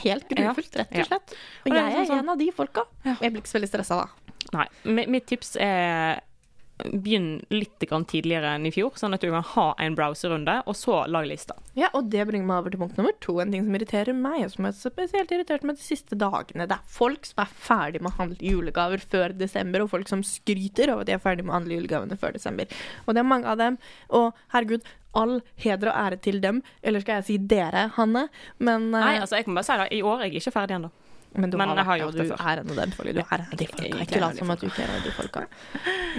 [0.04, 1.30] Helt grufullt, rett og slett.
[1.64, 2.82] Og Og jeg er sånn- en av de folka.
[3.08, 4.08] Jeg blir ikke så veldig stressa da.
[4.52, 4.66] Nei.
[5.06, 6.20] Mitt tips er
[6.78, 11.00] begynn litt tidligere enn i fjor, sånn at du kan ha en browserrunde, og så
[11.10, 11.56] lag lista.
[11.78, 13.40] Ja, og det bringer meg over til punkt nummer to.
[13.40, 16.68] En ting som irriterer meg, og som er spesielt irritert med de siste dagene.
[16.68, 20.22] Det er folk som er ferdig med å handle julegaver før desember, og folk som
[20.22, 22.66] skryter over at de er ferdig med å handle julegavene før desember.
[23.06, 23.78] Og det er mange av dem.
[24.10, 24.86] Og herregud,
[25.18, 26.62] all heder og ære til dem.
[26.82, 28.28] Eller skal jeg si dere, Hanne?
[28.58, 29.90] Men, uh, Nei, altså, jeg kan bare si det.
[29.98, 30.90] I år er jeg ikke ferdig ennå.
[31.36, 32.46] men du men har har det, gjort det du før.
[32.48, 32.92] er en av dem.
[32.96, 34.02] Fordi du er en av de folka.
[34.02, 35.42] Ikke lat som at du ikke er en av de folka.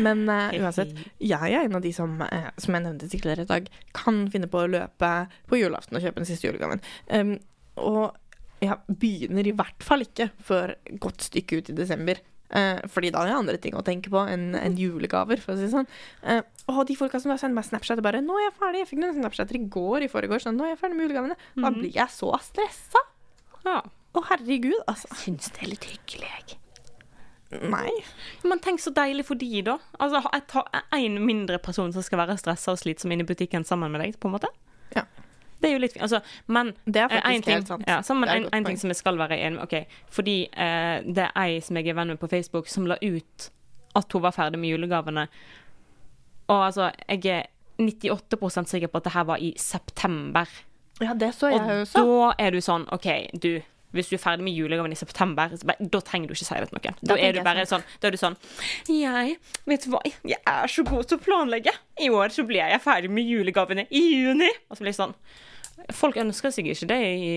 [0.05, 3.49] Men uh, uansett, jeg er en av de som, uh, som jeg nevnte tidligere i
[3.49, 5.11] dag, kan finne på å løpe
[5.49, 6.83] på julaften og kjøpe den siste julegaven.
[7.09, 7.37] Um,
[7.81, 8.15] og
[8.61, 12.19] jeg begynner i hvert fall ikke før godt stykke ut i desember.
[12.51, 15.57] Eh, fordi da har jeg andre ting å tenke på enn en julegaver, for å
[15.59, 15.87] si det sånn.
[16.23, 18.79] Eh, og de folka som da sender meg Snapchat og bare 'Nå er jeg ferdig',
[18.79, 21.37] jeg fikk noen Snapchat i går i forgårs, sånn 'Nå er jeg ferdig med julegavene'.
[21.55, 21.79] Da Mhm.
[21.79, 22.99] blir jeg så stressa.
[23.65, 23.81] Ja.
[24.15, 25.07] Å, herregud, altså.
[25.13, 26.57] Syns det er litt hyggelig, jeg.
[27.69, 27.89] Nei.
[28.43, 29.77] Men tenk så deilig for de, da.
[29.99, 33.25] Altså, jeg tar én en mindre person som skal være stressa og slitsom inne i
[33.25, 34.49] butikken sammen med deg, på en måte.
[35.59, 36.03] Det er jo litt fint.
[36.05, 37.87] Altså, men Det er eh, en faktisk ting, helt sant.
[37.87, 40.99] Ja, så, men en, en ting som jeg skal være enig med OK, fordi eh,
[41.05, 43.49] det er ei som jeg er venn med på Facebook, som la ut
[43.99, 45.27] at hun var ferdig med julegavene.
[46.49, 50.47] Og altså, jeg er 98% sikker på at det her var i september.
[51.01, 52.01] Ja, det så jeg Og også.
[52.03, 53.59] da er du sånn OK, du.
[53.95, 56.67] Hvis du er ferdig med julegaven i september, bare, da trenger du ikke si det
[56.69, 56.97] til noen.
[57.01, 58.35] Da, da er du bare sånn Da er du sånn
[58.85, 61.73] Jeg, vet du hva, jeg er så god til å planlegge.
[61.97, 64.51] I år så blir jeg ferdig med julegavene i juni.
[64.69, 65.15] Og så blir jeg sånn
[65.95, 67.33] Folk ønsker seg ikke det i,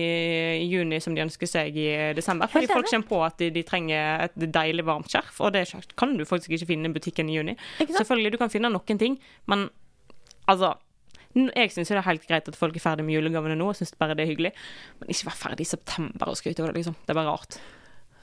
[0.69, 2.51] juni som de ønsker seg i desember.
[2.51, 5.65] Fordi folk kommer på at de, de trenger et deilig varmt skjerf, og det
[5.99, 7.57] kan du faktisk ikke finne i butikken i juni.
[7.81, 9.69] Selvfølgelig, du kan finne noen ting, men
[10.51, 10.75] altså
[11.33, 13.95] jeg syns det er helt greit at folk er ferdig med julegavene nå, og syns
[13.97, 14.51] bare det er hyggelig.
[14.99, 16.97] Men ikke vær ferdig i september og skryte av det, liksom.
[17.01, 17.57] Det er bare rart.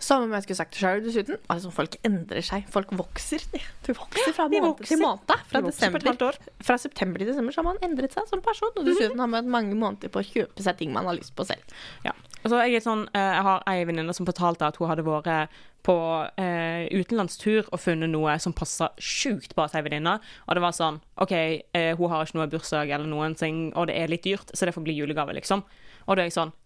[0.01, 1.37] Samme om jeg skulle sagt det sjøl, dessuten.
[1.53, 2.65] Altså, folk endrer seg.
[2.73, 3.43] Folk vokser.
[3.85, 5.35] Du vokser fra måned til måned.
[5.51, 6.39] Fra, desember.
[6.65, 8.73] fra september til desember så har man endret seg som person.
[8.81, 11.35] Og dessuten har man hatt mange måneder på å kjøpe seg ting man har lyst
[11.37, 11.61] på selv.
[12.07, 12.15] Ja.
[12.41, 15.53] Altså, jeg, er sånn, eh, jeg har ei venninne som fortalte at hun hadde vært
[15.85, 15.97] på
[16.41, 20.17] eh, utenlandstur og funnet noe som passa sjukt bra til ei venninne.
[20.49, 23.89] Og det var sånn OK, eh, hun har ikke noe bursdag eller noen ting, og
[23.93, 25.61] det er litt dyrt, så det får bli julegave, liksom.
[26.09, 26.57] Og da er jeg sånn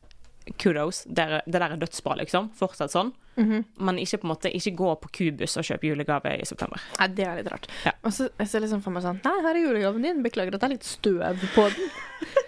[0.61, 1.05] Kudos.
[1.09, 2.51] Det, er- det der er dødsbra, liksom.
[2.59, 3.11] Fortsatt sånn.
[3.37, 6.81] Men ikke på en måte, ikke gå på Kubus og kjøper julegave i september.
[7.01, 7.67] Nei, det er litt rart.
[7.85, 7.93] Ja.
[8.05, 10.23] Og så jeg ser liksom for meg sånn Nei, her er julegaven din.
[10.23, 11.91] Beklager at det er litt støv på den.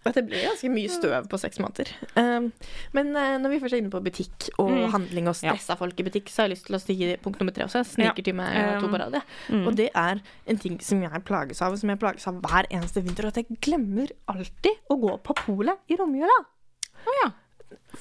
[0.00, 1.90] At det blir ganske mye støv på seks måneder.
[2.16, 2.46] Um,
[2.96, 4.86] men uh, når vi først er inne på butikk og Mm.
[4.94, 7.52] handling og stressa folk i butikk, så har jeg lyst til å stikke punkt nummer
[7.52, 7.82] tre også.
[8.00, 8.14] Jeg ja.
[8.16, 9.18] Um, to på rad.
[9.50, 9.66] mm.
[9.68, 12.70] Og det er en ting som jeg plages av, og som jeg plages av hver
[12.70, 13.28] eneste vinter.
[13.28, 16.38] At jeg glemmer alltid å gå på polet i romjula.
[17.04, 17.30] Oh, ja.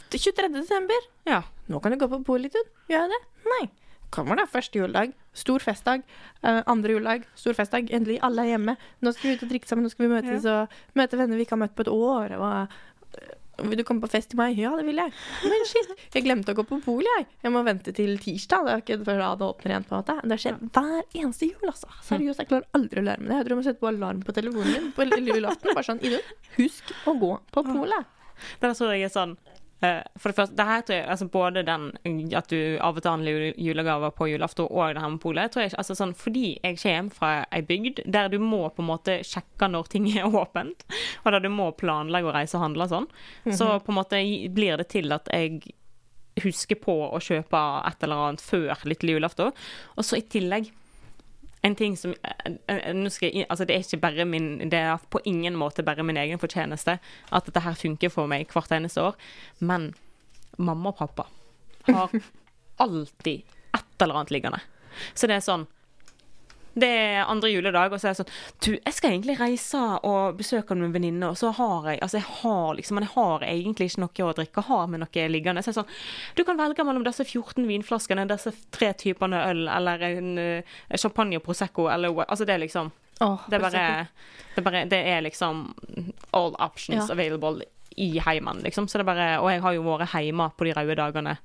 [0.10, 0.50] 23.
[0.56, 1.10] desember.
[1.30, 1.44] Ja.
[1.70, 2.56] Nå kan du gå på polet.
[2.90, 3.22] Gjør jeg det?
[3.54, 3.64] Nei.
[4.10, 6.06] Kommer da første juledag, stor festdag.
[6.42, 7.92] Uh, andre juledag, stor festdag.
[7.94, 8.74] Endelig, alle er hjemme.
[9.06, 11.46] Nå skal vi ut og drikke sammen, nå skal vi møtes og møte venner vi
[11.46, 12.34] ikke har møtt på et år.
[12.40, 12.80] Og,
[13.20, 13.36] eh,
[13.70, 14.48] vil du komme på fest i mai?
[14.58, 15.14] Ja, det vil jeg.
[15.46, 17.28] Men shit, jeg glemte å gå på polet, jeg.
[17.46, 18.66] Jeg må vente til tirsdag.
[18.66, 19.86] Det er ikke før da det åpner igjen.
[19.86, 20.18] på en måte.
[20.34, 21.92] Det skjer hver eneste jul, altså.
[22.10, 23.38] Seriøst, jeg klarer aldri å lære meg det.
[23.38, 25.76] Jeg tror jeg må sette på alarm på telefonen min på lille julaften.
[25.76, 28.16] Bare sånn, Idun, husk å gå på polet.
[28.58, 29.38] Det tror jeg er sånn
[29.80, 31.86] For det første, det her tror jeg altså Både den
[32.36, 35.64] at du av og til handler julegaver på julaften, og det her med polet, tror
[35.64, 39.20] jeg altså sånn, Fordi jeg kommer fra ei bygd der du må på en måte
[39.24, 40.84] sjekke når ting er åpent,
[41.24, 43.10] og der du må planlegge å reise og handle og sånn,
[43.56, 44.20] så på en måte
[44.56, 45.62] blir det til at jeg
[46.44, 49.56] husker på å kjøpe et eller annet før lille julaften.
[49.96, 50.70] Og så i tillegg
[51.62, 55.02] en ting som eh, eh, skal jeg, altså Det er ikke bare min Det er
[55.12, 57.00] på ingen måte bare min egen fortjeneste
[57.32, 59.18] at dette her funker for meg hvert eneste år.
[59.60, 59.94] Men
[60.58, 61.28] mamma og pappa
[61.90, 62.16] har
[62.86, 63.44] alltid
[63.76, 64.62] et eller annet liggende.
[65.14, 65.68] Så det er sånn
[66.80, 68.32] Det er andre juledag, og så er jeg sånn
[68.66, 72.28] Du, jeg skal egentlig reise og besøke noen venninner, og så har jeg Altså, jeg
[72.42, 75.64] har liksom Men jeg har egentlig ikke noe å drikke, har med noe liggende.
[75.66, 75.92] Så er sånn
[76.38, 81.38] Du kan velge mellom disse 14 vinflaskene, disse tre typene øl, eller en eh, champagne
[81.40, 83.86] og prosecco, eller Altså, det er liksom oh, det er bare
[84.56, 85.68] Det er, bare, det er liksom
[86.34, 87.14] all options Ja.
[87.14, 87.64] available
[87.98, 88.88] i heimen, liksom.
[88.88, 91.38] Så det er bare Og jeg har jo vært hjemme på de røde dagene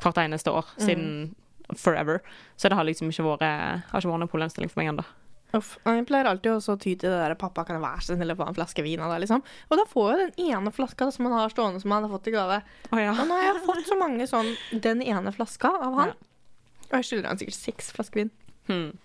[0.00, 1.34] hvert eneste år siden
[1.72, 2.20] forever.
[2.56, 5.06] Så det har liksom ikke vært Har ikke vært noen problemstilling for meg ennå.
[5.54, 5.76] Uff.
[5.86, 8.38] Jeg pleier alltid å ty til det der 'pappa, kan jeg være så snill å
[8.38, 9.42] få en flaske vin av deg', liksom.
[9.70, 12.26] Og da får jeg den ene flaska som han har stående som han har fått
[12.26, 12.60] i gave.
[12.90, 13.12] Oh, ja.
[13.12, 16.08] Og nå har jeg fått så mange sånn den ene flaska av han.
[16.08, 16.84] Ja.
[16.90, 18.30] Og jeg skylder han sikkert seks flasker vin.
[18.66, 18.98] Hmm.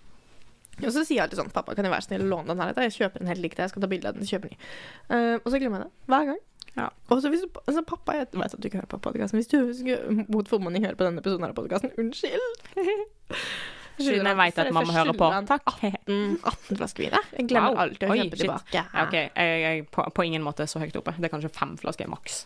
[0.80, 2.74] Og så sier jeg alltid sånn 'Pappa, kan jeg være snill å låne den her?'
[2.74, 4.58] Jeg kjøper en helt lik deg, jeg skal ta bilde av den, kjøper ny.
[5.06, 5.92] Uh, og så glemmer jeg det.
[6.10, 6.40] Hver gang.
[6.76, 6.86] Ja.
[7.10, 9.40] Og så hvis altså pappa, jeg vet at du ikke hører på podkasten.
[9.40, 12.48] Hvis du skulle mot formodning høre på denne episoden av podkasten, unnskyld.
[14.00, 15.28] Siden jeg vet at mamma hører på.
[15.50, 15.66] Takk.
[15.82, 17.18] 18, 18 flasker vin.
[17.18, 17.48] jeg.
[17.50, 17.82] Glemmer Wow.
[17.84, 18.72] alltid å kjøpe tilbake.
[18.78, 19.28] Ja, okay.
[19.34, 21.12] jeg, jeg på, på ingen måte så høyt oppe.
[21.18, 22.44] Det er kanskje fem flasker maks.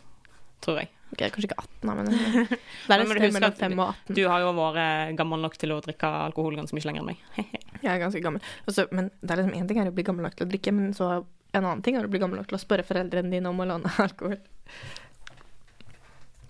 [0.65, 0.91] Tror jeg.
[1.15, 4.17] Ok, kanskje ikke 18, men det er et du sted mellom 5 og 18.
[4.19, 7.23] Du har jo vært gammel nok til å drikke alkohol ganske mye lenger enn meg.
[7.85, 8.53] Jeg er ganske gammel.
[8.67, 10.75] Og men det er liksom én ting er å bli gammel nok til å drikke,
[10.75, 11.13] men så
[11.55, 13.67] en annen ting er å bli gammel nok til å spørre foreldrene dine om å
[13.69, 14.39] låne alkohol.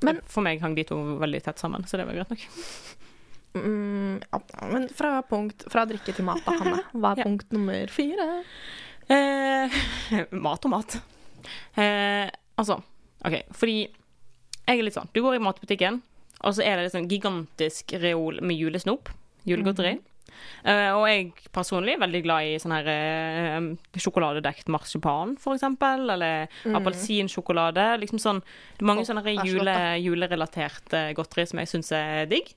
[0.05, 2.47] Men- For meg hang de to veldig tett sammen, så det var greit nok.
[3.55, 4.41] Mm, ja,
[4.73, 6.81] men fra, punkt, fra drikke til mat, da, Hanne.
[6.99, 7.27] Hva er Ja.
[7.29, 8.27] punkt nummer fire?
[9.09, 9.77] Eh,
[10.47, 10.97] mat og mat.
[11.79, 12.81] Eh, altså,
[13.25, 13.77] OK, fordi
[14.65, 16.01] jeg er litt sånn Du går i matbutikken,
[16.45, 19.09] og så er det liksom gigantisk reol med julesnop.
[19.49, 19.99] Julegodteri.
[20.65, 23.69] Eh, og jeg personlig er veldig glad i sånn her uh,
[24.01, 26.09] sjokoladedekt marsipan, for eksempel.
[26.15, 27.87] Eller appelsinsjokolade.
[28.05, 32.51] Liksom sånn det er Mange oh, sånne jule, julerelaterte godteri som jeg syns er digg.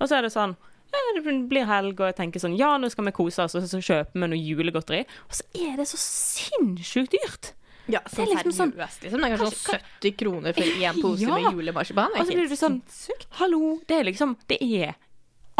[0.00, 0.56] Og så er det sånn
[0.90, 3.78] det blir helg, og jeg tenker sånn Ja, nå skal vi kose oss, og så
[3.78, 5.04] kjøper vi noe julegodteri.
[5.28, 7.52] Og så er det så sinnssykt dyrt!
[7.90, 9.20] Ja, Det er liksom sånn- seriøst, liksom.
[9.20, 11.34] Det er kanskje sånn 70 kroner for én pose Ja.
[11.34, 12.10] med julemarsipan.
[12.14, 12.82] Og så blir du sånn
[13.40, 14.94] Hallo, det er liksom Det er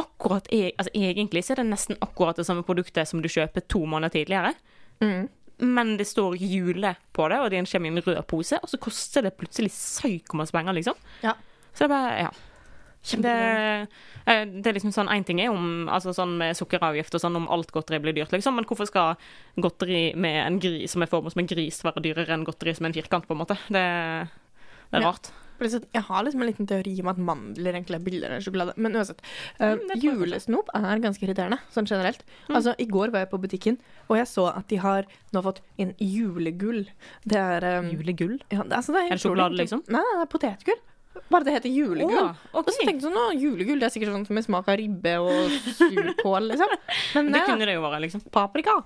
[0.01, 3.65] akkurat e- Altså egentlig så er det nesten akkurat det samme produktet som du kjøper
[3.69, 4.55] to måneder tidligere.
[5.01, 5.29] Mm.
[5.61, 8.79] Men det står jule på det, og det kommer i en rød pose, og så
[8.81, 10.95] koster det plutselig psykomasse penger, liksom.
[11.23, 11.35] Ja.
[11.75, 12.31] Så det er bare Ja.
[13.17, 13.89] Det,
[14.27, 17.37] eh, det er liksom sånn Én ting er om altså sånn med sukkeravgift og sånn
[17.37, 19.17] om alt godteri blir dyrt, liksom, men hvorfor skal
[19.57, 22.85] godteri med en gris som er formet som en gris, være dyrere enn godteri som
[22.87, 23.57] en firkant, på en måte?
[23.73, 23.85] Det,
[24.93, 25.11] det er Ja.
[25.13, 25.31] rart.
[25.61, 28.73] At Jeg har liksom en liten teori om at mandler egentlig er billigere enn sjokolade.
[28.77, 29.21] Men uansett.
[29.61, 32.25] eh, det jeg julesnop er ganske irriterende, sånn generelt.
[32.49, 32.57] Mm.
[32.57, 35.61] Altså, I går var jeg på butikken, og jeg så at de har nå fått
[35.79, 36.87] en julegull.
[37.25, 38.39] Det er um, Julegull?
[38.51, 39.85] ja, altså, det er, Er det sjokolade, liksom?
[39.89, 40.81] Nei, det er potetgull.
[41.31, 42.31] Bare det heter julegull.
[42.31, 45.17] Å, Og så tenkte jeg sånn, julegull det er sikkert sånn med smak av ribbe
[45.21, 46.71] og surkål, liksom.
[47.19, 48.23] Men Det nei, kunne det jo være, liksom.
[48.33, 48.79] paprika.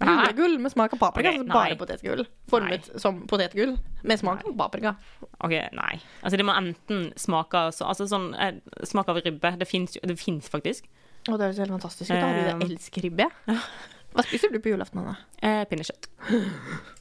[0.00, 1.30] Julegull med smak av paprika.
[1.30, 2.22] Ok, altså bare potetgull.
[2.50, 4.94] Formet som potetgull med smak av paprika.
[5.38, 5.92] OK, nei.
[6.22, 9.52] Altså, det må enten smake så, Altså sånn eh, Smak av ribbe.
[9.60, 10.88] Det fins jo Det fins faktisk.
[11.28, 12.16] Å, det høres helt fantastisk ut.
[12.16, 13.28] da jeg elsker ribbe.
[14.14, 15.04] Hva spiser du på julaften?
[15.42, 16.10] Eh, pinnekjøtt.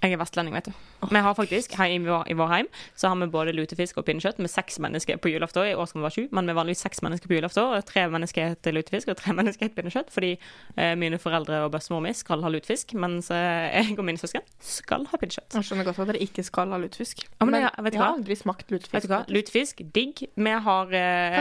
[0.00, 0.72] Jeg er vestlending, vet du.
[1.10, 4.06] Vi har faktisk, her i vår, i vår heim så har vi både lutefisk og
[4.06, 5.66] pinnekjøtt med seks mennesker på julaften.
[5.68, 7.66] I år skal vi være sju, men vi er vanligvis seks mennesker på julaften.
[7.76, 10.08] Og tre mennesker heter lutefisk og tre mennesker heter pinnekjøtt.
[10.14, 10.30] Fordi
[10.76, 14.46] eh, mine foreldre og bestemor mi skal ha lutefisk, mens eh, jeg og mine søsken
[14.64, 15.58] skal ha pinnekjøtt.
[15.60, 17.26] Jeg skjønner godt at dere ikke skal ha lutefisk.
[17.36, 18.96] Ja, men jeg- vet jeg har aldri smakt lutefisk.
[18.96, 19.20] Vet du hva?
[19.28, 20.24] Lutefisk, digg.
[20.36, 21.38] Vi har eh,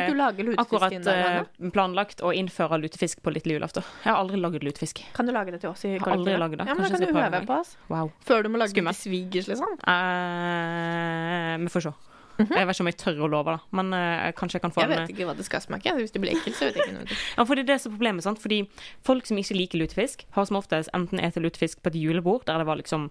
[0.59, 3.87] akkurat der, eh, planlagt å innføre lutefisk på lille julaften.
[4.03, 5.03] Jeg har aldri laget lutefisk.
[5.15, 6.57] Kan du lage det til oss i kollektivet?
[6.59, 6.67] det.
[6.67, 7.75] Ja, men da kan du øve på oss.
[7.89, 8.11] Wow.
[8.25, 8.97] Før du må lage Skummelt.
[8.99, 9.75] til svigers, liksom.
[9.89, 11.93] Eh, vi får se.
[12.39, 13.59] Jeg vet ikke om jeg tør å love, da.
[13.75, 14.89] Men uh, kanskje jeg kan få Mhm.
[14.89, 15.91] Jeg en vet ikke hva det skal smake.
[15.97, 17.17] Hvis det blir ekkelt, så vet jeg ikke noe.
[17.37, 18.39] Ja, for det er det som er problemet, sant?
[18.39, 18.61] Fordi
[19.03, 22.57] folk som ikke liker lutefisk, har som oftest enten spist lutefisk på et julebord, der
[22.63, 23.09] det var liksom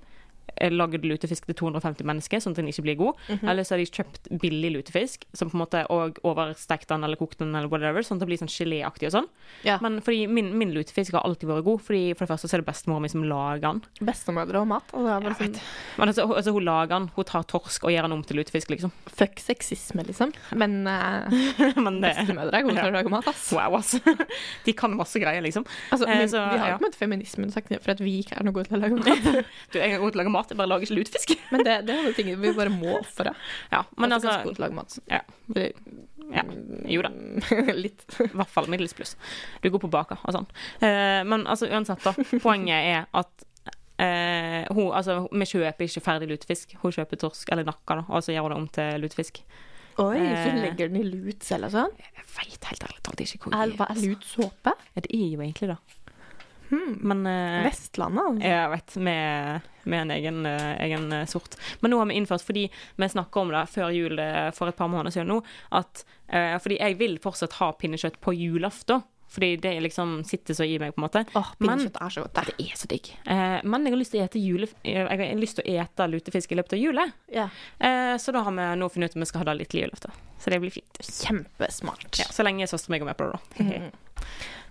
[0.75, 3.23] lagd lutefisk til 250 mennesker, sånn at den ikke blir god.
[3.29, 3.49] Mhm.
[3.49, 7.17] Eller så har de kjøpt billig lutefisk, som på en måte og overstekt den eller
[7.21, 9.29] kokt den eller whatever, sånn at det blir sånn geléaktig og sånn.
[9.65, 9.79] Ja.
[9.85, 12.65] Men fordi min, min lutefisk har alltid vært god, fordi for det første så er
[12.65, 13.83] det bestemora mi som lager den.
[14.03, 14.93] Bestemødre og mat.
[14.93, 15.57] Bare sånn,
[15.97, 18.75] Men altså, altså, hun lager den, hun tar torsk og gjør den om til lutefisk,
[18.75, 18.93] liksom.
[19.07, 20.35] fuck sexisme, liksom.
[20.59, 21.31] Men uh,
[21.85, 23.49] Men det bestemødre er gode til å lage mat, ass.
[23.55, 23.95] Wow, ass.
[24.67, 25.67] De kan masse greier, liksom.
[25.95, 26.73] Altså, Eh, så, vi har ja.
[26.73, 28.83] jo på en måte feminismen sagt for at vi ikke er noe gode til å
[28.83, 29.47] lage mat.
[29.73, 31.33] Du, jeg er god til å lage mat, jeg bare lager ikke lutefisk.
[31.53, 33.33] Men det, det er noe ting vi bare må ofre.
[33.75, 34.99] Ja, men er ganske altså god til å lage mat.
[35.11, 35.21] Ja.
[36.29, 36.43] Ja,
[36.93, 37.11] jo da.
[37.85, 38.05] Litt.
[38.21, 39.15] I hvert fall middels pluss.
[39.65, 40.49] Du går på baker og sånn.
[40.85, 42.13] Eh, men altså uansett, da.
[42.45, 43.47] Poenget er at
[43.99, 46.77] eh, hun, altså, vi kjøper ikke ferdig lutefisk.
[46.83, 49.43] Hun kjøper torsk eller nakka, da, og så gjør hun det om til lutefisk.
[49.99, 50.61] Oi, så Eh.
[50.63, 51.95] legger den i lut selv og sånn?
[51.99, 54.75] Jeg veit helt ærlig talt ikke hvor Er, det hva er lutsåpe?
[54.95, 55.79] Ja, det er jo egentlig det.
[56.71, 56.99] Hmm.
[57.01, 61.57] Men eh, Vestlandet, Ja, Jeg vet, med, med en egen, eh, egen eh, sort.
[61.81, 64.77] Men nå har vi innført, fordi vi snakka om det før jul eh, for et
[64.77, 69.05] par måneder siden nå, at eh, Fordi jeg vil fortsatt ha pinnekjøtt på julaften.
[69.29, 71.21] Fordi det liksom sitter så i meg, på en måte.
[71.37, 72.39] Åh, pinnekjøtt er så godt.
[72.49, 73.11] Det er så digg.
[73.29, 74.69] Eh, men jeg har lyst til å ete jule...
[74.81, 77.05] til å ete lutefisk i løpet av jula.
[77.29, 77.53] Yeah.
[77.77, 79.85] Eh, så da har vi nå funnet ut om vi skal ha det litt til
[79.85, 80.17] julaften.
[80.41, 81.01] Så det blir fint.
[81.05, 82.09] Kjempesmart.
[82.23, 83.65] Ja, så lenge søsteren min går med på det, da.
[83.65, 83.91] Mhm.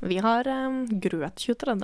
[0.01, 1.77] Vi har um, grøt 23.,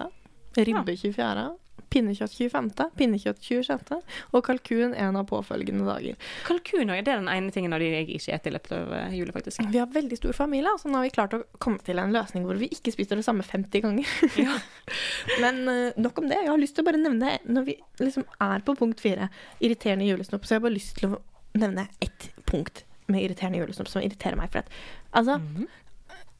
[0.57, 1.51] ribbe 24.,
[1.93, 3.97] pinnekjøtt 25., pinnekjøtt 26.
[4.33, 6.15] og kalkun en av påfølgende dager.
[6.47, 9.33] Kalkun er den ene tingen av de jeg ikke spiser i løpet av eh, jula,
[9.35, 9.61] faktisk.
[9.73, 12.47] Vi har veldig stor familie, så nå har vi klart å komme til en løsning
[12.49, 14.09] hvor vi ikke spiser det samme 50 ganger.
[14.41, 14.55] Ja.
[15.43, 16.39] Men eh, nok om det.
[16.41, 19.29] Jeg har lyst til å bare nevne, når vi liksom er på punkt fire,
[19.61, 21.21] irriterende julesnopp, så jeg har bare lyst til å
[21.61, 24.49] nevne ett punkt med irriterende julesnopp som irriterer meg.
[24.53, 24.73] For at,
[25.13, 25.69] altså, Mhm.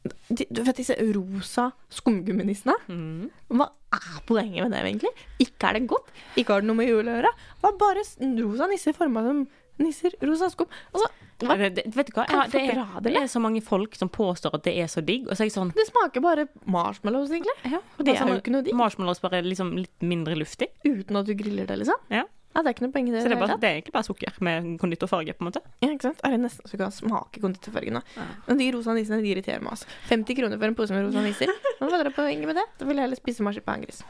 [0.04, 2.76] De, du vet disse rosa skumgumminissene?
[2.92, 3.30] Mm.
[3.56, 5.12] Hva er poenget med det, egentlig?
[5.44, 7.34] Ikke er det godt, ikke har det noe med jul å gjøre.
[7.34, 8.04] Det var bare
[8.42, 9.44] rosa nisser forma som
[9.82, 10.16] nisser.
[10.22, 10.70] Rosa skum.
[10.94, 11.10] Altså,
[11.44, 11.56] hva?
[11.60, 12.26] Det, det, vet du hva?
[12.30, 15.02] Ja, det, er, det, det er så mange folk som påstår at det er så
[15.04, 17.56] digg, og så er jeg sånn Det smaker bare marshmallows, egentlig.
[17.66, 18.78] ja, Og det altså, er jo ikke noe digg.
[18.80, 20.70] Marshmallows bare liksom litt mindre luftig.
[20.86, 22.00] Uten at du griller det, liksom.
[22.14, 22.28] Ja.
[22.54, 23.22] Ja, det er ikke noe poeng i det.
[23.24, 25.62] Så det er, bare, det er egentlig bare sukker med konditorfarge, på en måte.
[25.82, 26.20] Ja, ikke sant?
[26.26, 28.02] Er det nesten så du kan smake konditorfargen nå?
[28.14, 28.26] Ja.
[28.46, 29.74] Men de rosa nissene de irriterer meg.
[29.74, 29.90] Altså.
[30.12, 31.54] 50 kroner for en pose med rosa nisser.
[31.80, 32.68] Hva var det poenget med det?
[32.78, 34.04] Da vil jeg heller spise marsipangris.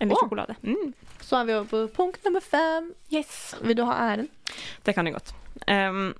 [0.00, 0.22] En oh.
[0.22, 0.56] sjokolade.
[0.64, 0.94] Mm.
[1.20, 2.92] Så er vi over på punkt nummer fem.
[3.12, 3.54] Yes.
[3.60, 4.30] Vil du ha æren?
[4.86, 5.34] Det kan jeg godt.
[5.68, 6.14] Um,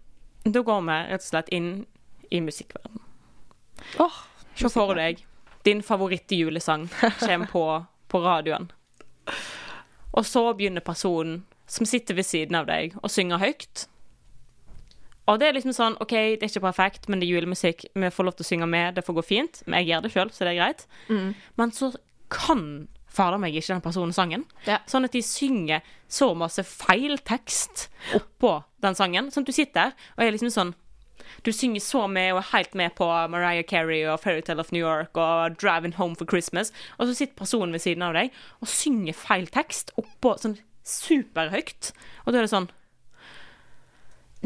[0.44, 1.70] da går vi rett og slett inn
[2.28, 3.00] i musikkverden.
[4.04, 4.24] Åh,
[4.58, 5.22] Se for deg
[5.64, 6.88] din favorittjulesang
[7.20, 7.64] kommer på
[8.08, 8.72] på radioen.
[10.18, 13.86] Og så begynner personen som sitter ved siden av deg, å synge høyt.
[15.28, 17.84] Og det er liksom sånn OK, det er ikke perfekt, men det er julemusikk.
[17.92, 19.60] Vi får lov til å synge med, det får gå fint.
[19.66, 20.86] Men jeg gjør det sjøl, så det er greit.
[21.12, 21.34] Mm.
[21.60, 21.90] Men så
[22.32, 22.62] kan
[23.18, 24.44] fader meg ikke den personen sangen.
[24.68, 24.80] Ja.
[24.88, 29.30] Sånn at de synger så masse feil tekst oppå den sangen.
[29.32, 30.74] Sånn at du sitter der og er liksom sånn
[31.46, 34.82] Du synger så med og er helt med på Mariah Carey og Fairytale of New
[34.84, 38.68] York og Driving Home for Christmas, og så sitter personen ved siden av deg og
[38.72, 41.92] synger feil tekst oppå sånn superhøyt.
[42.26, 42.70] Og da er det sånn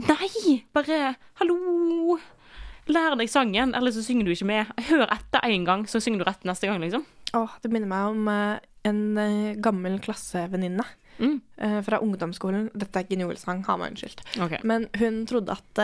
[0.09, 0.63] Nei!
[0.73, 2.17] Bare Hallo!
[2.91, 4.71] Lær deg sangen, eller så synger du ikke med.
[4.89, 7.05] Hør etter én gang, så synger du rett neste gang, liksom.
[7.39, 10.89] Åh, det minner meg om eh, en eh, gammel klassevenninne
[11.23, 11.37] Mm.
[11.61, 12.71] eh, fra ungdomsskolen.
[12.75, 14.23] Dette er ikke en julesang, ha meg unnskyldt.
[14.43, 14.59] Okay.
[14.67, 15.81] Men hun trodde at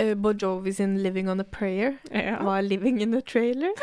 [0.00, 2.42] uh, Bon Jovi sin 'Living on a Prayer' Ja.
[2.42, 3.74] var 'Living in a Trailer'.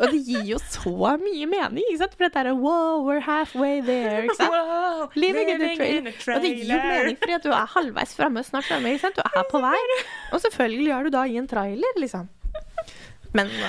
[0.00, 2.14] Og det gir jo så mye mening, ikke sant?
[2.16, 4.50] For dette er wow, we're halfway there, ikke sant?
[4.50, 6.12] Wow, Living in a trailer.
[6.34, 8.96] Og det gir jo mening fordi at du er halvveis framme, snart framme.
[8.98, 9.78] Du er på vei.
[10.34, 12.28] Og selvfølgelig er du da i en trailer, liksom.
[13.32, 13.62] Men uh,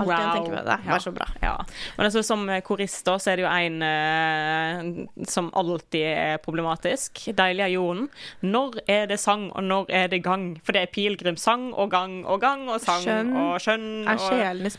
[0.00, 0.32] alt jeg Wow.
[0.34, 1.26] tenker med det, var så bra.
[1.44, 1.56] Ja.
[1.98, 7.20] Men altså, som korist da, så er det jo en eh, som alltid er problematisk.
[7.36, 8.08] Deilig er jorden.
[8.40, 10.54] Når er det sang, og når er det gang?
[10.64, 14.78] For det er pilegrimssang og gang og gang og sang Skjønn og skjønn Er sjelenes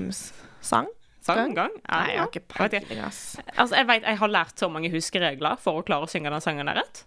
[0.00, 0.88] pilegrimssang?
[1.20, 1.74] sang gang.
[1.84, 2.40] Nei, jeg har ikke.
[2.48, 3.36] peiling, ass.
[3.56, 6.40] Altså, jeg vet, jeg har lært så mange huskeregler for å klare å synge den
[6.42, 7.02] sangen der rett.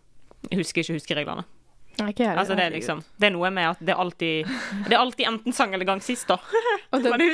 [0.51, 1.43] Jeg husker ikke huskereglene.
[1.99, 4.47] Nei, ikke Altså, det er liksom Det er noe med at det er alltid
[4.87, 6.39] Det er alltid enten sang eller gang sist, da.
[6.93, 7.27] Og det, er det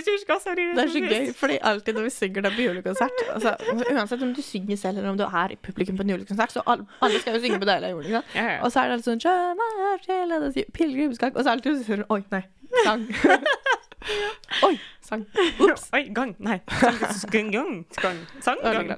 [0.83, 3.55] er så gøy, fordi alltid når vi synger det på julekonsert altså,
[3.93, 6.63] Uansett om du synger selv eller om du er i publikum på en julekonsert, så
[6.65, 8.09] alle, alle skal jo synge på Deilig jord.
[8.09, 8.59] Ja, ja.
[8.65, 11.85] Og så er det alltid sånn «Skjønn er sjelenes pilegrimsgang Og så er det alltid
[11.87, 12.43] sånn Oi, nei.
[12.83, 13.07] Sang.
[14.67, 14.75] Oi,
[15.09, 15.25] sang.
[15.65, 15.87] Ops.
[15.97, 16.35] Oi, gang.
[16.43, 16.59] Nei.
[16.69, 17.73] Sang, gang.
[17.97, 18.93] Sang, gang.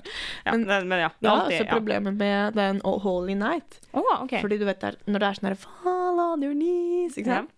[0.45, 1.09] Ja, Men- men, ja.
[1.17, 2.03] Det er alltid, ja, også ja.
[2.09, 3.79] med den oh, Holy Night.
[3.93, 4.43] Oh, okay.
[4.43, 7.57] Fordi du vet der, når det er sånn her Fall on your knees, ikke sant?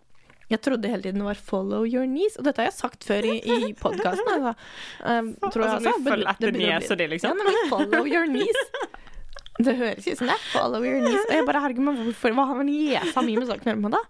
[0.50, 3.24] Jeg trodde hele tiden det var 'follow your knees', og dette har jeg sagt før
[3.24, 4.28] i, i podkasten.
[4.28, 4.52] Altså.
[5.00, 7.30] Um, tror jeg Altså, følger etter niesa di, liksom?
[7.30, 8.62] Ja, men 'follow your knees'.
[9.64, 11.26] Det høres ut som det 'follow your knees'.
[11.30, 14.02] Og jeg bare, herregud, men hvorfor, hva har niesa mi med saken å gjøre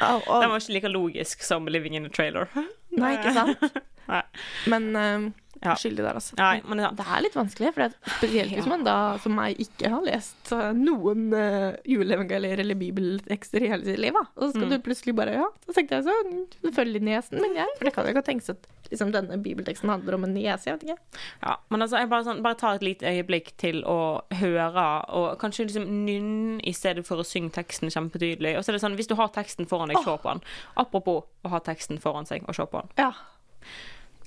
[0.00, 2.46] Og, og, Den var ikke like logisk som 'Living in a Trailer'.
[2.90, 3.78] nei, ikke sant?
[4.08, 4.22] Nei.
[4.66, 5.34] Men um,
[5.64, 5.74] Ja.
[5.76, 6.36] skyldig der, altså.
[6.38, 6.90] Nei, men ja.
[6.94, 10.70] Det er litt vanskelig, for spesielt hvis man da, som meg, ikke har lest uh,
[10.76, 14.12] noen uh, juleevangelier eller bibeltekster i hele sitt liv.
[14.14, 14.24] Da.
[14.36, 14.70] Og så skal Mm.
[14.76, 16.14] du plutselig bare Ja, så tenkte jeg så
[16.62, 17.66] selvfølgelig niesen min, jeg.
[17.78, 20.78] For det kan jo ikke tenkes at liksom, denne bibelteksten handler om en niese, jeg
[20.78, 20.98] vet ikke.
[21.42, 21.56] ja.
[21.70, 23.98] Men altså, jeg bare, sånn, bare tar et lite øyeblikk til å
[24.38, 28.54] høre, og kanskje liksom nynne i stedet for å synge teksten kjempetydelig.
[28.56, 30.40] Og så er det sånn, hvis du har teksten foran deg, se på den.
[30.76, 32.88] Apropos å ha teksten foran seg og se på den.
[32.98, 33.12] Ja.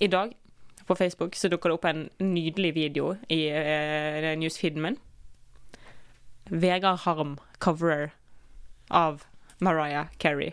[0.02, 0.34] I dag
[0.88, 4.98] på Facebook så dukker det opp en nydelig video i uh, newsfeeden min.
[6.52, 8.12] Vegard Harm coverer
[8.90, 9.24] av
[9.60, 10.52] Mariah Carey.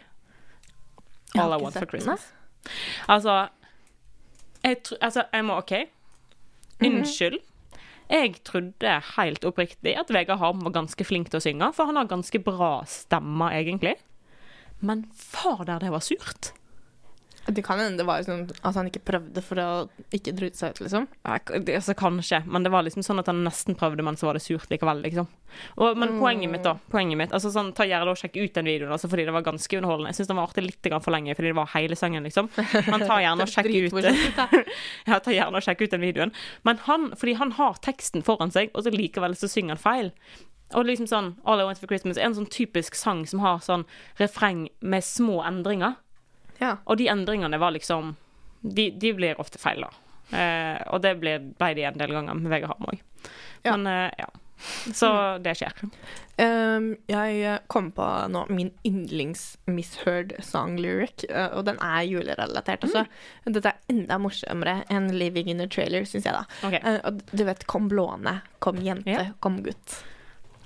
[1.34, 2.32] All I Want for Christmas.
[3.08, 3.48] Altså
[4.64, 5.72] jeg, altså, jeg må OK.
[6.84, 7.38] Unnskyld.
[8.08, 11.98] Jeg trodde helt oppriktig at Vegard Harm var ganske flink til å synge, for han
[12.00, 13.98] har ganske bra stemme, egentlig.
[14.80, 16.52] Men fader, det var surt.
[17.46, 19.66] Det kan hende det var sånn at han ikke prøvde for å
[20.12, 21.06] ikke drite seg ut, liksom.
[21.24, 24.36] Ja, altså, kanskje, men det var liksom sånn at han nesten prøvde, men så var
[24.36, 25.28] det surt likevel, liksom.
[25.78, 26.18] Og, men Mm.
[26.20, 26.74] poenget mitt, da.
[26.92, 29.42] Poenget mitt, altså sånn, Ta gjerne og Sjekk ut den videoen, altså, fordi det var
[29.46, 30.10] ganske underholdende.
[30.12, 32.50] Jeg syns den var artig litt for lenge, fordi det var hele sangen, liksom.
[32.90, 34.66] Men ta gjerne og sjekk ut
[35.08, 36.32] Ja, ta gjerne og sjekk ut den videoen.
[36.64, 40.12] Men han, fordi han har teksten foran seg, og så likevel så synger han feil.
[40.76, 43.62] Og liksom sånn All I Want for Christmas er en sånn typisk sang som har
[43.64, 43.86] sånn
[44.20, 45.96] refreng med små endringer.
[46.58, 46.76] Ja.
[46.84, 48.16] Og de endringene var liksom
[48.62, 49.92] De, de blir ofte feil, da.
[50.34, 53.02] Eh, og det ble, ble de en del ganger med Vegard Harm òg.
[53.62, 53.76] Ja.
[53.76, 54.26] Men eh, ja.
[54.94, 55.70] Så det skjer.
[56.38, 62.86] Um, jeg eh, kom på nå min yndlings-misheard song lyric, eh, og den er julerelatert
[62.86, 63.04] også.
[63.46, 66.44] Dette er enda morsommere enn 'Living in a Trailer', syns jeg, da.
[66.66, 66.82] Okay.
[66.82, 69.26] Uh, og du vet 'Kom blåne', 'Kom jente', Ja.
[69.40, 70.00] 'Kom gutt'.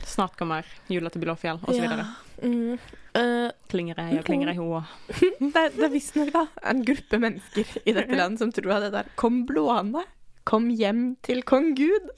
[0.06, 1.84] Snart kommer jula til Blåfjell, osv.
[1.84, 2.08] Ja.
[2.42, 2.78] Mm,
[3.12, 4.78] Uh, Klinger ei og klinger ei hoa.
[5.52, 6.30] det, det er visstnok
[6.64, 10.06] en gruppe mennesker i dette landet som tror at det der 'Kom blåne',
[10.48, 12.08] 'Kom hjem til kong Gud'.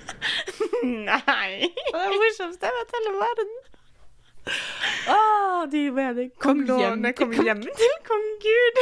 [1.04, 1.68] Nei!
[1.68, 3.52] Det er det morsomste jeg vet hele verden.
[5.12, 5.20] Å,
[5.70, 8.80] de mener Kom kom blåne, til kom hjem til kong Gud.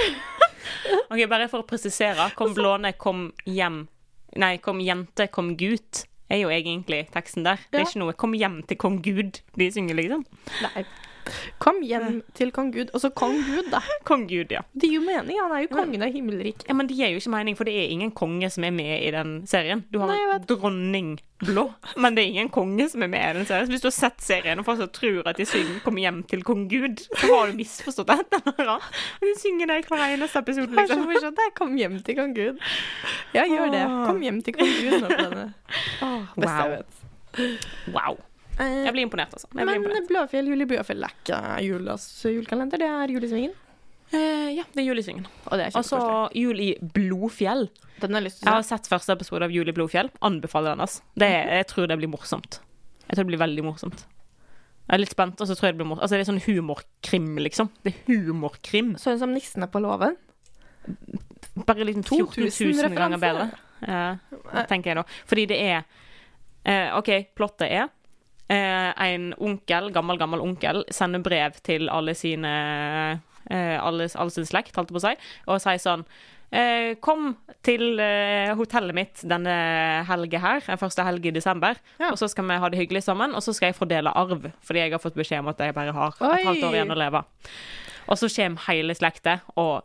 [1.11, 2.31] OK, bare for å presisere.
[2.38, 3.88] Kom blåne, kom hjem
[4.38, 6.05] Nei, kom jente, kom gut.
[6.29, 7.57] Er jo egentlig teksten der.
[7.73, 10.27] Det er ikke noe 'kom hjem til kong Gud' de synger, liksom.
[10.62, 10.85] Nei,
[11.59, 12.91] Kom hjem til kong Gud.
[12.95, 13.81] Og så kong Gud, da.
[14.09, 14.61] Kong Gud, ja.
[14.74, 15.39] Det gir jo mening.
[15.43, 16.66] Han er jo kongen av himmelriket.
[16.68, 16.74] ja.
[16.74, 19.11] Men det gir jo ikke mening, for det er ingen konge som er med i
[19.14, 19.85] den serien.
[19.93, 23.47] Du har Nei, dronning blå, men det er ingen konge som er med i den
[23.47, 23.66] serien.
[23.68, 26.43] Så hvis du har sett serien og fortsatt tror at de synger 'Kom hjem til
[26.43, 28.43] kong Gud', så har du misforstått det
[29.22, 31.05] de synger det i hver eneste episode, Det er så liksom.
[31.07, 31.37] morsomt.
[31.37, 31.55] det.
[31.55, 32.59] Kom hjem til kong Gud.
[33.35, 33.85] Ja, gjør det.
[34.07, 35.55] Kom hjem til kong Gud nå på denne.
[36.03, 36.83] Åh, Wow.
[37.95, 38.16] Wow.
[38.59, 39.49] Eh, Jeg blir imponert, altså.
[39.53, 40.09] Jeg blir Men imponert.
[40.11, 42.79] Blåfjell, Juli Blåfjell er ikke julas julekalender.
[42.83, 43.53] Det er Julesvingen.
[44.11, 45.27] Eh, ja, det er Julisvingen.
[45.47, 45.99] Og det er altså.
[46.35, 47.69] Jul i Blodfjell.
[48.01, 50.09] Den har jeg lyst til å har sett første episode av Jul i Blodfjell.
[50.25, 50.81] Anbefaler den.
[50.87, 51.03] Altså.
[51.19, 52.61] Det, jeg tror det blir morsomt.
[53.09, 54.07] Jeg tror det blir veldig morsomt.
[54.89, 56.07] Jeg er litt spent, og så tror jeg det blir morsomt.
[56.07, 57.69] Altså, det er sånn humorkrim, liksom.
[57.85, 58.95] Det er humorkrim.
[59.01, 60.17] Sånn som Nissene på låven.
[61.69, 63.51] Bare liksom 14 000 ganger bedre,
[63.85, 65.05] eh, tenker jeg da.
[65.29, 65.83] Fordi det er
[66.65, 67.91] eh, OK, plottet er
[68.49, 72.53] eh, en onkel, gammel, gammel onkel, sender brev til alle sine
[73.51, 75.14] eh, alle, alle sin slekt, holdt jeg på å si,
[75.49, 76.05] og sier sånn
[76.53, 77.34] eh, Kom
[77.66, 79.55] til eh, hotellet mitt denne
[80.09, 82.11] helga her, den første helga i desember, Ja.
[82.12, 84.84] og så skal vi ha det hyggelig sammen, og så skal jeg fordele arv, fordi
[84.84, 86.32] jeg har fått beskjed om at jeg bare har Oi.
[86.40, 87.24] et halvt år igjen å leve.
[88.09, 89.84] Og så kommer hele slekta, og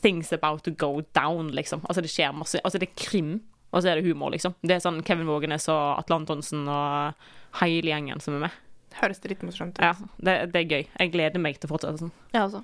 [0.00, 1.82] things about to go down, liksom.
[1.88, 2.60] Altså, det skjer masse.
[2.64, 3.32] Altså, det er krim,
[3.72, 4.54] og så er det humor, liksom.
[4.60, 7.28] Det er sånn Kevin Vågenes og Atle Antonsen og
[7.62, 8.58] hele gjengen som er med.
[8.98, 9.84] Høres litt morsomt ut.
[9.84, 10.82] Ja, det, det er gøy.
[10.84, 12.12] Jeg gleder meg til fortsettelsen.
[12.34, 12.60] Ja, altså.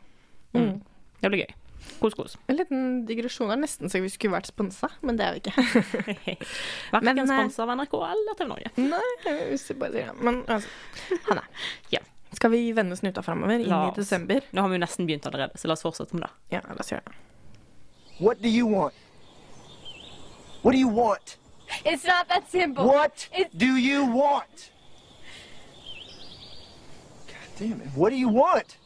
[0.53, 0.83] Mm.
[1.23, 1.55] Det blir gøy.
[1.99, 2.37] Kos, kos.
[2.47, 5.55] En liten digresjon er nesten så vi skulle vært sponsa, men det er vi ikke.
[6.93, 8.73] Verken Men, eh, sponsa av NRK eller TV Norge.
[8.77, 10.05] Nei, jeg jeg bare det.
[10.21, 11.49] Men altså, Hanne.
[11.97, 12.05] Ja.
[12.37, 14.45] Skal vi vende snuta framover inn i desember?
[14.53, 16.33] Nå har vi jo nesten begynt allerede, så la oss fortsette med det.
[16.59, 17.17] Ja, la oss gjøre det.
[18.21, 19.08] What do you want?
[20.63, 21.37] What do you want?
[21.85, 22.87] It's not that simple.
[22.87, 24.71] What It- do you want?
[27.29, 27.89] God damn it.
[27.97, 28.77] What do you want?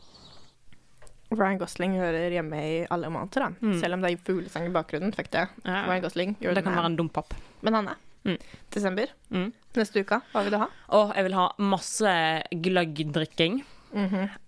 [1.32, 3.54] Ryan Gosling hører hjemme i alle måneder, han.
[3.80, 5.14] Selv om det er fuglesang i bakgrunnen.
[5.16, 5.46] Fikk det.
[5.64, 5.86] Ja.
[5.88, 7.32] Ryan Gosling gjør Det det kan med være en dum papp.
[7.62, 7.94] Men Hanne,
[8.24, 8.36] Mm.
[8.70, 9.06] desember.
[9.30, 9.52] Mm.
[9.74, 10.66] Neste uke, hva vil du ha?
[10.90, 13.64] Og jeg vil ha masse gløggdrikking.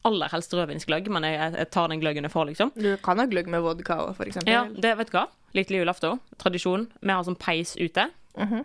[0.04, 2.72] Aller helst rødvinsgløgg, men jeg, jeg tar den gløggen jeg får, liksom.
[2.76, 4.52] Du kan ha gløgg med vodka òg, eksempel.
[4.52, 5.26] Ja, det vet du hva.
[5.54, 6.20] Lille julaften.
[6.42, 6.88] Tradisjon.
[7.00, 8.08] Vi har sånn peis ute.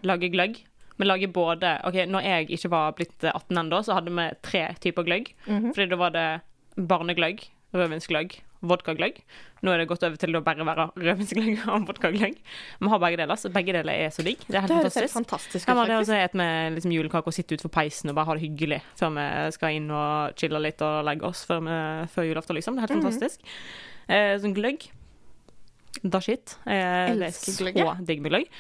[0.03, 0.57] Lager gløgg.
[0.99, 4.63] Vi lager både OK, når jeg ikke var blitt 18 ennå, så hadde vi tre
[4.83, 5.29] typer gløgg.
[5.73, 6.27] Fordi da var det
[6.75, 7.43] barnegløgg,
[7.75, 9.21] rødvinsgløgg, vodkagløgg.
[9.63, 12.37] Nå er det gått over til å bare være rødvinsgløgg og vodkagløgg.
[12.79, 14.41] Vi har begge deler, så begge deler er så digg.
[14.47, 15.63] Det er helt Det høres helt fantastisk.
[15.65, 18.11] fantastisk Ja, ut, men det er også et med liksom julekake og sitte utenfor peisen
[18.11, 21.45] og bare ha det hyggelig før vi skal inn og chille litt og legge oss
[21.47, 21.79] før, vi,
[22.15, 22.75] før julaften, liksom.
[22.75, 23.57] Det er helt fantastisk.
[24.09, 24.89] Eh, sånn gløgg.
[26.03, 26.53] Da shit.
[26.69, 27.71] Eh, det er så
[28.05, 28.51] digg med gløgg.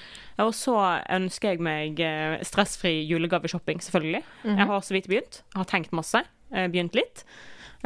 [0.43, 0.75] Og så
[1.19, 4.23] ønsker jeg meg eh, stressfri julegaveshopping, selvfølgelig.
[4.47, 5.41] Jeg har så vidt begynt.
[5.53, 6.23] Jeg har tenkt masse.
[6.49, 7.23] Begynt litt.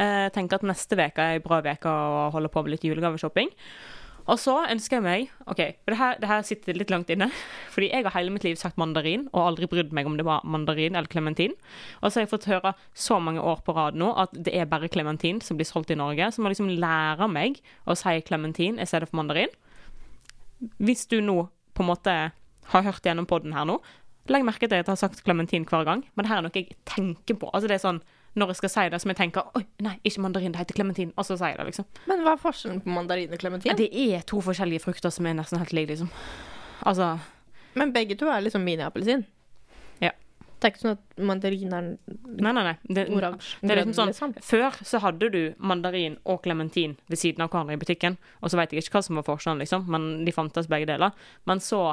[0.02, 3.52] Eh, tenker at neste uke er ei bra uke å holde på med litt julegaveshopping.
[4.24, 7.28] Og så ønsker jeg meg OK, det her, det her sitter litt langt inne.
[7.74, 10.46] Fordi jeg har hele mitt liv sagt mandarin, og aldri brydd meg om det var
[10.48, 11.56] mandarin eller klementin.
[12.02, 14.70] Og så har jeg fått høre så mange år på rad nå at det er
[14.72, 16.32] bare klementin som blir solgt i Norge.
[16.32, 19.52] Så må liksom lære meg å si klementin i stedet for mandarin.
[20.80, 21.44] Hvis du nå
[21.76, 22.16] på en måte
[22.72, 23.82] har hørt gjennom podden her nå,
[24.32, 26.56] legg merke til at jeg har sagt klementin hver gang, men det her er noe
[26.56, 27.50] jeg tenker på.
[27.52, 28.00] Altså det er sånn,
[28.36, 31.12] Når jeg skal si det, som jeg tenker Oi, nei, ikke mandarin, det heter klementin.
[31.18, 31.86] Og så sier jeg det, liksom.
[32.10, 33.78] Men hva er forskjellen på mandarin og klementin?
[33.78, 36.10] Det er to forskjellige frukter som er nesten helt like, liksom.
[36.90, 37.14] Altså
[37.78, 39.24] Men begge to er liksom miniappelsin.
[40.02, 40.12] Ja.
[40.60, 42.76] Det er ikke sånn at mandarin er Nei, nei, nei.
[42.90, 43.58] Det, oransje.
[43.62, 44.36] det er liksom sånn, liksom.
[44.50, 48.58] Før så hadde du mandarin og klementin ved siden av hverandre i butikken, og så
[48.60, 51.14] vet jeg ikke hva som var forskjellen, liksom, men de fantes begge deler.
[51.50, 51.84] Men så,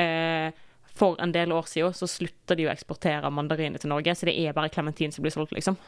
[0.00, 0.54] eh,
[0.94, 4.36] for en del år siden, så slutta de å eksportere mandariner til Norge, så det
[4.38, 5.78] er bare klementin som blir solgt, liksom.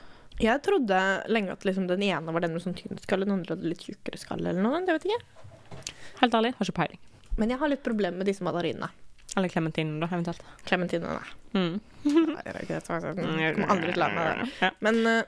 [0.42, 0.98] Jeg trodde
[1.32, 3.86] lenge at liksom den ene var den med sånn tynn skalle, den andre hadde litt
[3.86, 4.82] tjukkere skalle eller noe.
[4.84, 5.80] Det vet ikke.
[6.20, 7.00] Helt ærlig, har ikke peiling.
[7.40, 8.90] Men jeg har litt problemer med disse mandarinene.
[9.36, 10.44] Eller klementinene, da, eventuelt.
[10.68, 11.22] Klementinene.
[11.54, 11.78] Mm.
[12.04, 13.00] Nei, det er ikke det.
[13.40, 14.46] Jeg kommer aldri til å lære meg det.
[14.64, 14.70] Ja.
[14.84, 15.18] Men uh.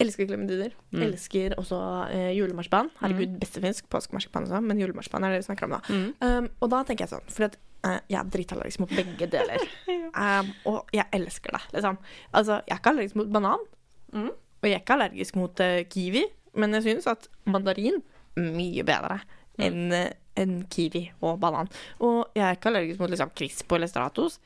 [0.00, 0.72] Elsker klementiner.
[0.90, 1.02] Mm.
[1.06, 1.78] Elsker også
[2.10, 2.88] uh, julemarsipan.
[2.98, 3.86] Herregud, beste fisk.
[3.92, 5.80] Påskemarsipan også, men julemarsipan er det vi snakker om da.
[5.86, 6.08] Mm.
[6.24, 9.62] Um, og da tenker jeg sånn, for at eh, jeg er dritallergisk mot begge deler.
[10.24, 11.98] um, og jeg elsker det, liksom.
[12.32, 13.70] Altså, jeg er ikke allergisk mot banan,
[14.14, 14.28] Mm.
[14.30, 16.24] og jeg er ikke allergisk mot uh, kiwi,
[16.54, 18.02] men jeg syns at mandarin
[18.36, 19.20] mye bedre
[19.54, 19.62] Mm.
[19.66, 20.12] enn eh,
[20.42, 21.68] enn kiwi og banan.
[22.02, 24.40] Og jeg er ikke allergisk mot liksom Crispo eller Stratos,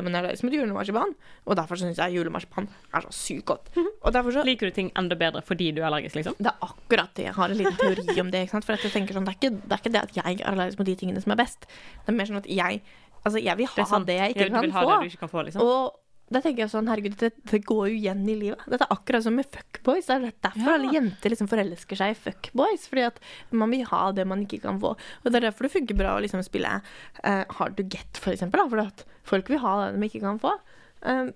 [0.00, 1.14] men jeg er allergisk mot julemarsipan,
[1.44, 3.68] og derfor syns jeg julemarsipan er så sykt godt.
[3.76, 3.90] Mhm.
[4.32, 6.34] Så Liker du ting enda bedre fordi du er allergisk, liksom?
[6.38, 7.24] det er akkurat det.
[7.24, 8.48] Jeg har en liten teori om det.
[8.50, 10.78] For jeg tenker sånn, det, er ikke, det er ikke det at jeg er allergisk
[10.78, 11.66] mot de tingene som er best.
[11.66, 12.82] Det er mer sånn at jeg
[13.24, 15.00] Altså, jeg vil ha Det det, jeg ikke kan få.
[15.00, 15.62] det ikke kan få, liksom.
[15.64, 18.62] Og da tenker jeg sånn, herregud, det, det går jo igjen i livet.
[18.70, 20.06] Dette er akkurat som med fuckboys.
[20.08, 20.74] Det er derfor Ja.
[20.78, 22.86] alle jenter liksom forelsker seg i fuckboys.
[22.88, 23.20] Fordi at
[23.52, 24.94] man vil ha det man ikke kan få.
[24.96, 28.32] Og det er derfor det funker bra å liksom spille uh, hard to get, for
[28.32, 28.62] eksempel.
[28.64, 30.56] Da, fordi at folk vil ha det de ikke kan få.
[31.02, 31.32] Um,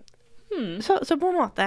[0.49, 0.79] Hmm.
[0.81, 1.65] så, så på en måte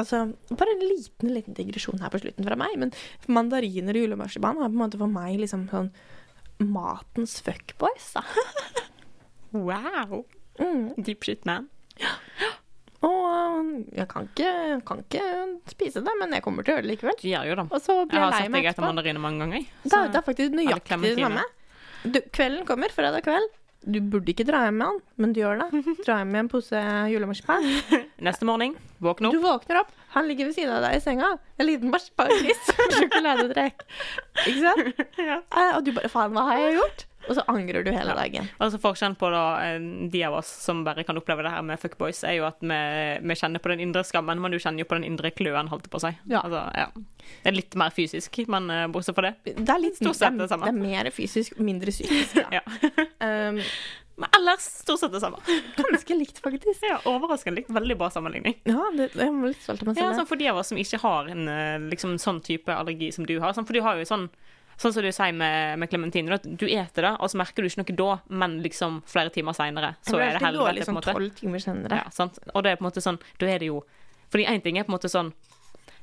[0.00, 2.72] Altså, bare en liten liten digresjon her på slutten fra meg.
[2.80, 2.92] Men
[3.28, 5.90] mandariner og julemarsipan er på en måte for meg liksom sånn
[6.64, 8.22] matens fuckboys, da.
[9.52, 10.24] Wow.
[10.58, 10.94] Mm.
[11.02, 11.68] Deep shit, man.
[13.00, 14.50] Og jeg kan ikke,
[14.84, 15.22] kan ikke
[15.72, 17.16] spise det, men jeg kommer til å gjøre det likevel.
[17.16, 17.64] Du gjør jo det.
[17.72, 19.64] Og så blir Jeg jeg, har lei sett deg meg etter mandariner mange ganger.
[19.86, 21.46] Det det er faktisk nøyaktig det samme.
[22.04, 23.48] Du, kvelden kommer, fredag kveld.
[23.80, 25.80] Du burde ikke dra hjem med han, men du gjør det.
[26.04, 26.80] Dra hjem med en pose
[27.14, 27.64] julemarsipan.
[28.28, 31.30] Neste morgen, våkne Du våkner opp, han ligger ved siden av deg i senga.
[31.56, 33.86] En liten marsipangris med sjokoladetrekk.
[34.44, 35.00] Ikke sant?
[35.16, 35.38] Ja.
[35.48, 37.06] Eh, Og du bare faen, hva har jeg gjort?
[37.28, 38.16] Og så angrer du hele Ja.
[38.16, 38.48] dagen.
[38.58, 39.42] Altså Forskjellen på da,
[40.10, 42.78] de av oss som bare kan oppleve det her med fuckboys, er jo at vi,
[43.28, 45.84] vi kjenner på den indre skammen, men du kjenner jo på den indre kløen, holdt
[45.84, 46.14] det på å si.
[46.32, 46.40] Ja.
[46.40, 46.86] Altså, ja.
[47.44, 49.54] Det er litt mer fysisk, men eh, bortsett fra det.
[49.60, 50.64] Det er litt Stort sett det, det samme.
[50.70, 52.40] det er mer fysisk, mindre psykisk.
[52.50, 52.60] Ja.
[52.60, 53.48] Ja.
[53.50, 53.60] Um,
[54.20, 55.38] Men ellers stort sett det samme.
[55.76, 56.82] ganske likt, faktisk.
[56.84, 57.70] Ja, Overraskende likt.
[57.72, 58.56] Veldig bra sammenligning.
[58.68, 60.18] Ja, det, jeg var litt stolt av meg Ja, selv.
[60.18, 63.24] sånn For de av oss som ikke har en eh, liksom, sånn type allergi som
[63.24, 63.54] du har.
[63.56, 64.26] Sånn, for du har jo sånn
[64.80, 67.68] Sånn som du sier med, med klementiner, at du eter det, og så merker du
[67.68, 70.62] ikke noe da, men liksom flere timer seinere, så er det helvete.
[70.64, 71.12] på en liksom måte.
[71.18, 71.98] tolv timer senere.
[72.00, 72.40] Ja, sant?
[72.54, 73.82] Og det er på en måte sånn, da er det jo
[74.30, 75.32] Fordi én ting er på en måte sånn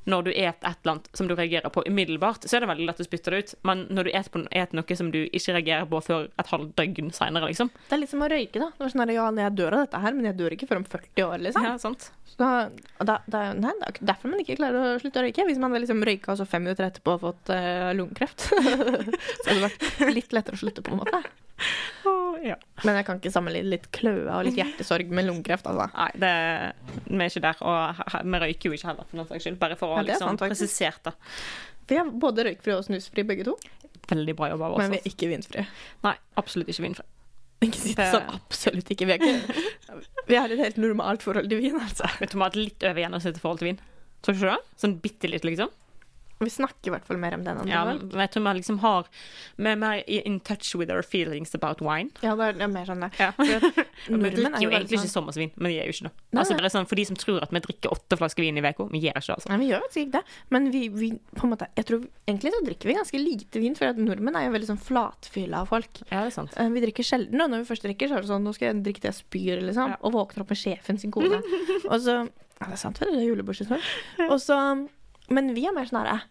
[0.07, 2.87] når du et et eller annet som du reagerer på umiddelbart, så er det veldig
[2.89, 3.53] lett å spytte det ut.
[3.67, 6.75] Men når du et, på, et noe som du ikke reagerer på før et halvt
[6.79, 8.69] døgn seinere, liksom Det er litt som å røyke, da.
[8.75, 10.81] Det var sånn at, ja, jeg dør av dette her, men jeg dør ikke før
[10.81, 11.67] om 40 år, liksom.
[11.67, 12.09] Ja, sant?
[12.27, 12.37] Så,
[13.01, 15.47] da, da, nei, det er derfor man ikke klarer å slutte å røyke.
[15.47, 19.57] Hvis man hadde liksom røyka og så fem minutter etterpå fått uh, lungekreft, så hadde
[19.57, 21.23] det vært litt lettere å slutte, på en måte.
[22.49, 22.55] ja.
[22.85, 25.87] Men jeg kan ikke sammenligne litt kløe og litt hjertesorg med lungekreft, altså.
[25.95, 26.33] Nei, det,
[27.07, 27.63] vi er ikke der.
[27.65, 29.59] Og vi røyker jo ikke heller, for den saks skyld.
[29.61, 30.43] Bare for å Ja, er liksom sant,
[31.07, 31.15] det.
[31.87, 33.57] Vi er både røykfri og snusfri begge to,
[34.07, 35.11] Veldig bra jobba men vi er altså.
[35.11, 35.63] ikke vinfrie.
[36.05, 37.03] Nei, absolutt ikke vinfri.
[37.65, 39.07] Ikke si det Det- sånn absolutt ikke.
[39.09, 42.07] Vi, ikke, vi har et helt normalt forhold til vin, altså.
[42.21, 43.79] Vet du, vi har et litt over gjennomsnittet forhold til vin.
[44.23, 44.79] Tror du ikke det?
[44.79, 45.73] Sånn bitte litt, liksom.
[46.39, 48.77] Vi snakker i hvert fall mer om den enn Ja, men jeg tror vi liksom
[48.83, 49.07] har
[49.57, 52.11] Vi er mer in touch with our feelings about wine.
[52.21, 53.09] Ja, det er, det er mer sånn det.
[53.17, 53.31] Ja.
[54.07, 56.11] Vi drikker er jo egentlig sånn ikke sommersvin, men vi gjør jo ikke det.
[56.37, 58.85] Altså, bare sånn, for de som tror at vi drikker åtte flasker vin i uka,
[58.93, 59.49] vi gjør ikke det, altså.
[59.51, 60.35] Nei, vi gjør faktisk ikke det.
[60.53, 63.77] Men vi, vi på en måte Jeg tror egentlig så drikker vi ganske lite vin,
[63.79, 66.01] for nordmenn er jo veldig sånn flatfylla av folk.
[66.07, 66.53] Ja, det er sant.
[66.61, 68.69] Eh, Vi drikker sjelden, og når vi først drikker, så er det sånn Nå skal
[68.69, 69.95] jeg drikke til jeg spyr, liksom.
[69.95, 70.01] Ja.
[70.05, 71.41] Og våkner opp med sjefen sin kone.
[71.91, 73.01] og så Ja, det er sant.
[73.01, 73.81] Det er julebordsesong.
[74.31, 74.55] Og så
[75.33, 76.21] Men vi er mer sånn herre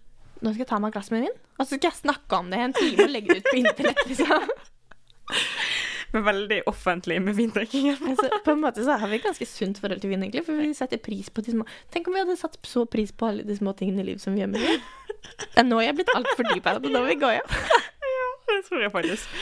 [0.44, 2.51] Nå skal jeg ta meg et glass med vin, og så skal jeg snakke om
[2.53, 4.51] det i en time og legge det ut på internett, liksom.
[6.12, 7.97] Men veldig offentlig med vindrikkingen.
[8.11, 10.44] Altså, på en måte så har vi et ganske sunt forhold til vin, egentlig.
[10.47, 13.30] For vi setter pris på de små Tenk om vi hadde satt så pris på
[13.30, 14.84] alle de små tingene i livet som vi gjør med vin.
[15.40, 17.57] Det er nå jeg er blitt altfor dyp her, og da vil vi gå hjem.
[18.47, 19.40] Det tror jeg faktisk.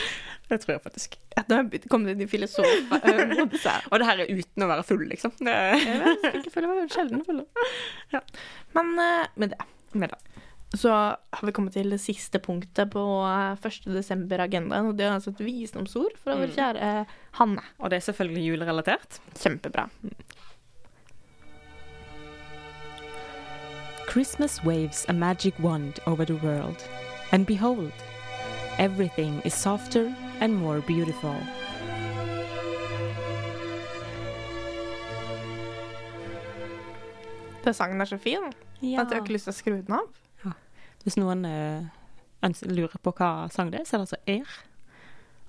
[0.50, 1.14] Det tror jeg faktisk.
[1.36, 3.86] Ja, Nå har jeg begynt- kommet inn i filosof mot seg.
[3.90, 5.32] Og det her er uten å være full, liksom.
[5.40, 7.40] Det Jeg vet, jeg ikke føle meg sjelden full.
[8.12, 8.20] Ja.
[8.76, 9.58] Men eh, med det
[9.94, 10.18] med det.
[10.74, 13.84] så har vi kommet til det siste punktet på eh, 1.
[13.94, 16.54] desember-agendaen, og det er altså et visdomsord fra vår Mm.
[16.56, 17.62] kjære eh, Hanne.
[17.78, 19.20] Og det er selvfølgelig julerelatert.
[19.38, 19.88] Kjempebra.
[24.10, 26.82] Christmas waves a magic wand over the world,
[27.32, 27.92] and behold,
[28.78, 31.34] everything is softer and more beautiful.
[37.64, 38.52] Den sangen er så fin
[38.82, 39.00] Ja.
[39.00, 40.54] at jeg har ikke lyst til å skru den av.
[41.04, 44.54] Hvis noen uh, lurer på hva sang det er, så er det altså Air.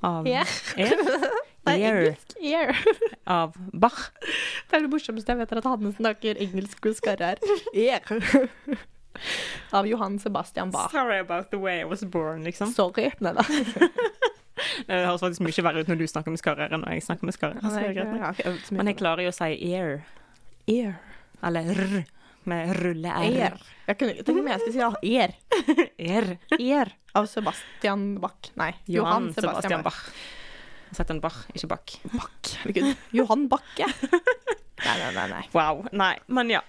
[0.04, 0.46] Av, yeah.
[0.78, 0.94] Air?
[1.66, 2.18] Air.
[2.44, 2.76] Air.
[3.26, 4.12] av Bach.
[4.70, 7.40] Det er det morsomste jeg vet, er at Hanne snakker engelsk og skarre her.
[7.74, 8.86] Air.
[9.76, 10.92] Av Johan Sebastian Bach.
[10.92, 12.74] Sorry about the way I was born, liksom.
[12.76, 13.12] Sorry.
[13.20, 13.46] Nei da.
[14.86, 17.28] Det høres faktisk mye verre ut når du snakker med skarrer enn når jeg snakker
[17.28, 17.60] med skarrer.
[17.62, 18.20] så det er greit nok.
[18.20, 19.92] Jeg har ikke øvd så mye Men jeg klarer jo å si ear.
[20.72, 20.94] Ear.
[21.46, 21.98] eller r,
[22.50, 23.60] med rulle-r.
[23.86, 25.36] Jeg kunne tenke meg jeg skulle si er.
[26.00, 26.32] Air.
[26.58, 26.94] Air.
[27.16, 28.50] Av Sebastian Bach.
[28.60, 30.00] Nei, Johan Sebastian Bach.
[30.96, 31.98] Sett en Bach, ikke Bach.
[32.14, 32.52] Bach.
[32.64, 32.96] Herregud.
[33.16, 33.90] Johan Bakke.
[34.86, 35.44] Nei, nei, nei, nei.
[35.56, 35.86] Wow.
[35.96, 36.60] Nei, men ja.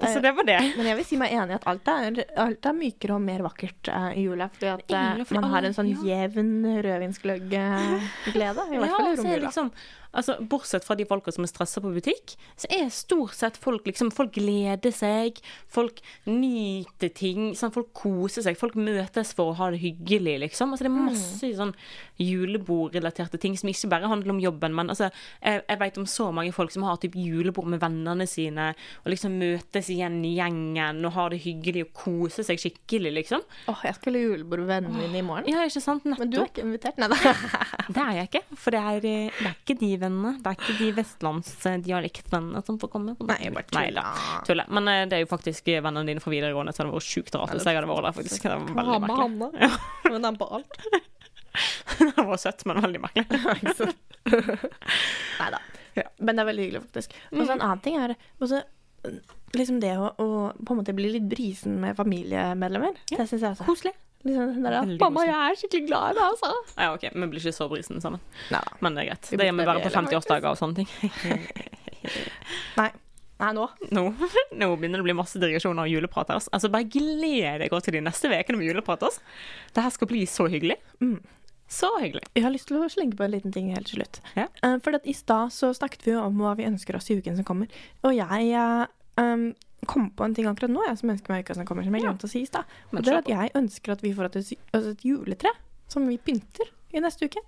[0.00, 0.58] Så det var det.
[0.78, 3.42] Men jeg vil si meg enig i at alt er, alt er mykere og mer
[3.44, 4.48] vakkert eh, i jula.
[4.54, 6.52] Fordi at eh, man har en sånn jevn
[6.86, 8.68] rødvinsgløgg-glede.
[8.72, 9.42] I hvert Ja, fall i romjula.
[9.46, 9.72] liksom
[10.12, 13.86] Altså, Bortsett fra de folka som er stressa på butikk, så er stort sett folk
[13.88, 15.38] liksom Folk gleder seg,
[15.72, 20.74] folk nyter ting, sånn, folk koser seg, folk møtes for å ha det hyggelig, liksom.
[20.74, 21.72] Altså, det er masse sånn
[22.20, 25.08] julebordrelaterte ting som ikke bare handler om jobben, men altså,
[25.40, 29.12] jeg, jeg vet om så mange folk som har typ julebord med vennene sine, og
[29.14, 33.44] liksom møtes igjen i gjengen og har det hyggelig og koser seg skikkelig, liksom.
[33.72, 35.50] Åh, jeg skulle ha julebord med vennene mine i morgen.
[35.50, 36.06] Ja, ikke sant?
[36.08, 36.24] Nettopp.
[36.26, 37.00] Men du er ikke invitert?
[37.00, 37.18] Nei da.
[37.92, 40.34] Det er jeg ikke, for det er, eh, det er ikke de vennene.
[40.42, 43.16] Det er ikke de vestlandsdialektvennene som får komme.
[43.28, 44.28] Nei, jeg bare tuller.
[44.48, 44.74] Tuller.
[44.78, 47.38] Men uh, det er jo faktisk vennene dine fra videregående, så det hadde vært sjukt
[47.38, 48.18] rart hvis jeg hadde vært der.
[48.20, 48.46] faktisk.
[48.46, 49.22] Det var veldig merkelig.
[49.22, 50.12] Hanne.
[50.12, 50.78] Men han på alt.
[51.98, 53.90] Det var søtt, men veldig merkelig.
[55.40, 55.60] Nei da.
[56.18, 57.16] Men det er veldig hyggelig, faktisk.
[57.34, 58.62] Og så en annen ting er også,
[59.56, 62.96] liksom det å, å på en måte bli litt brisen med familiemedlemmer.
[63.10, 63.66] Det syns jeg også.
[63.68, 63.92] Koselig.
[64.22, 66.50] Liksom sånn der, Mamma, jeg er skikkelig glad i deg, altså.
[66.76, 68.22] Ja, OK, vi blir ikke så brisende sammen.
[68.52, 68.76] Neida.
[68.84, 69.30] Men det er greit.
[69.32, 70.90] Det gjør vi bare på 50-årsdager og sånne ting.
[72.80, 72.90] Nei.
[73.42, 73.66] Nei, nå.
[73.90, 74.04] Nå,
[74.60, 76.42] nå begynner det å bli masse digresjoner og juleprat her.
[76.54, 79.06] Altså, bare gled deg til de neste ukene med juleprat.
[79.74, 80.78] Det her skal bli så hyggelig.
[81.02, 81.18] Mm.
[81.72, 82.26] Så hyggelig.
[82.36, 84.20] Jeg har lyst til å slenge på en liten ting helt til slutt.
[84.36, 84.46] Ja.
[84.62, 87.38] Eh, For i stad så snakket vi jo om hva vi ønsker oss i uken
[87.38, 87.72] som kommer.
[88.04, 88.52] Og jeg
[89.18, 89.46] um,
[89.88, 92.04] kom på en ting akkurat nå jeg, som ønsker meg uka som kommer, som jeg
[92.04, 92.68] glemte å si i stad.
[92.92, 94.36] Det er at jeg ønsker at vi får et,
[94.72, 95.50] altså et juletre
[95.90, 97.42] som vi pynter i neste uke.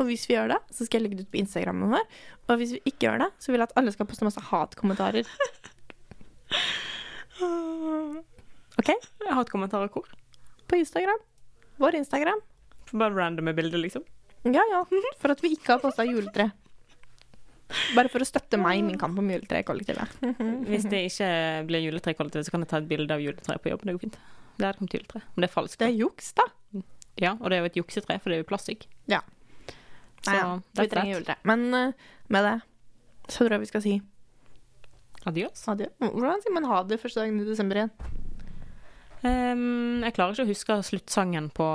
[0.00, 2.06] Og hvis vi gjør det, så skal jeg legge det ut på Instagrammen vår.
[2.48, 5.28] Og hvis vi ikke gjør det, så vil jeg at alle skal poste masse hatkommentarer.
[8.80, 8.90] OK?
[8.90, 10.08] Jeg har et kommentarer hvor.
[10.66, 11.20] På Instagram.
[11.78, 12.42] Vår Instagram.
[12.90, 14.02] Bare randomme bilder, liksom.
[14.44, 14.82] Ja, ja.
[15.22, 16.50] For at vi ikke har posta juletre.
[17.96, 20.18] Bare for å støtte meg i min kamp om juletrekollektivet.
[20.68, 21.30] Hvis det ikke
[21.68, 23.86] blir juletrekollektiv, så kan jeg ta et bilde av juletreet på jobb.
[23.86, 24.18] Det går fint.
[24.58, 25.22] Hadde kommet juletre.
[25.34, 25.80] Men det er falskt.
[25.80, 26.48] Det er juks, da.
[27.22, 28.86] Ja, og det er jo et juksetre, for det er jo plastikk.
[29.10, 29.22] Ja.
[30.24, 30.50] Så Nei, ja.
[30.80, 31.38] Vi trenger juletre.
[31.48, 32.58] Men uh, med det
[33.28, 33.94] så tror jeg vi skal si
[35.24, 35.62] Adios.
[35.72, 35.94] Adios.
[36.02, 37.92] Hvordan sier man ha det første dagen i desember igjen?
[39.24, 41.66] Ehm, jeg klarer ikke å huske sluttsangen på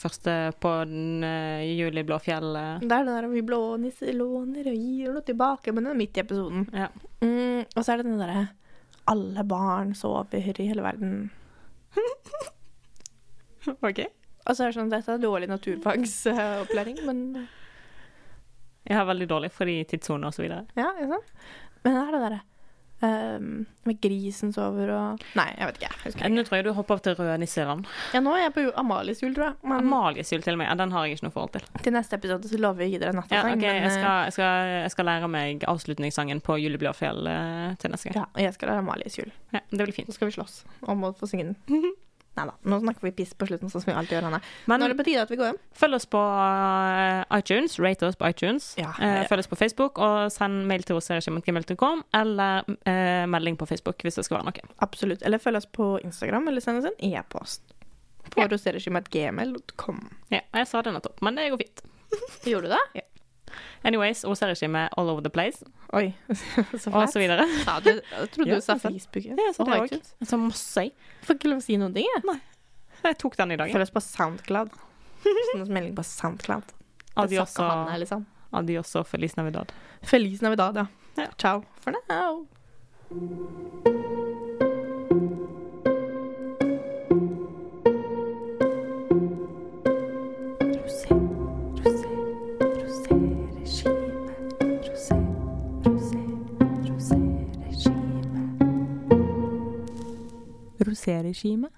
[0.00, 2.50] første på den uh, Juli Blåfjell.
[2.50, 5.94] fjell Det er den der vi blå nisser låner og gir noe tilbake, men den
[5.94, 6.66] er midt i episoden.
[6.74, 6.88] Ja.
[7.22, 8.48] Mm, og så er det den derre
[9.08, 11.30] alle barn sover i hele verden.
[13.88, 14.02] OK.
[14.48, 17.24] Og så er det sånn dette er dårlig naturfagsopplæring, men
[18.88, 20.66] Jeg har veldig dårlig fordi tidssone og så videre.
[20.76, 21.34] ja, ikke sant?
[21.84, 22.44] Men det er det derre
[23.06, 25.90] ehm, med grisen sover og Nei, jeg vet ikke.
[26.04, 27.86] Jeg Eh, Nå tror jeg du hopper opp til Røde nisseland.
[28.14, 29.54] Ja, nå er jeg på Amalies jul, tror jeg.
[29.62, 30.68] Men Amalies jul til og med.
[30.68, 31.68] Ja, Den har jeg ikke noe forhold til.
[31.82, 33.38] til neste episode så lover jeg gi dere nattasang.
[33.38, 36.58] Ja, okay, ok, men, jeg, eh, skal, jeg, skal, jeg skal lære meg avslutningssangen på
[36.58, 38.16] Juli Blåfjell eh, til neste gang.
[38.22, 39.30] Ja, og jeg skal lære Amalies jul.
[39.54, 40.08] Ja, det blir fint.
[40.10, 41.82] Så skal vi slåss om å få synge den.
[42.38, 44.26] Nei da, nå snakker vi piss på slutten, sånn som vi alltid gjør.
[44.28, 44.40] Hanne.
[44.70, 45.58] Men Nå er det på tide at vi går hjem.
[45.80, 48.68] følg oss på eh, iTunes, rate oss på iTunes.
[48.78, 49.24] Ja, Eh, ja.
[49.30, 54.20] følg oss på Facebook, og send mail til roseregime.gmail.com, eller eh, melding på Facebook hvis
[54.20, 54.70] det skal være noe.
[54.86, 55.22] Absolutt.
[55.26, 57.62] Eller følg oss på Instagram, eller send oss en e-post.
[58.28, 58.48] På Ja.
[60.30, 61.82] Ja, jeg sa det nettopp, men det går fint.
[62.48, 63.04] Gjorde du det?
[63.84, 65.62] Anyways, roseregime all over the place,
[65.94, 66.10] Oi,
[66.82, 67.44] så og så videre.
[67.64, 68.74] Sa du, jeg trodde Ja, du sa.
[68.82, 69.24] Facebook.
[69.24, 69.94] Ja, Ja, så det òg.
[70.26, 70.92] Så masse jeg.
[71.24, 72.24] Får ikke lov å si noen ting, jeg.
[72.28, 72.38] Nei.
[73.04, 73.70] Jeg tok den i dag.
[73.72, 74.74] Følg oss på Soundcloud.
[75.22, 76.74] Sånn melding på Soundcloud.
[77.18, 78.26] Adios Det sa han, og, liksom.
[78.52, 79.72] adios og feliz navidad.
[80.02, 80.86] Feliz Navidad, ja.
[81.18, 81.30] Ja.
[81.38, 82.46] Ciao for now.
[100.88, 101.70] produsere skiene.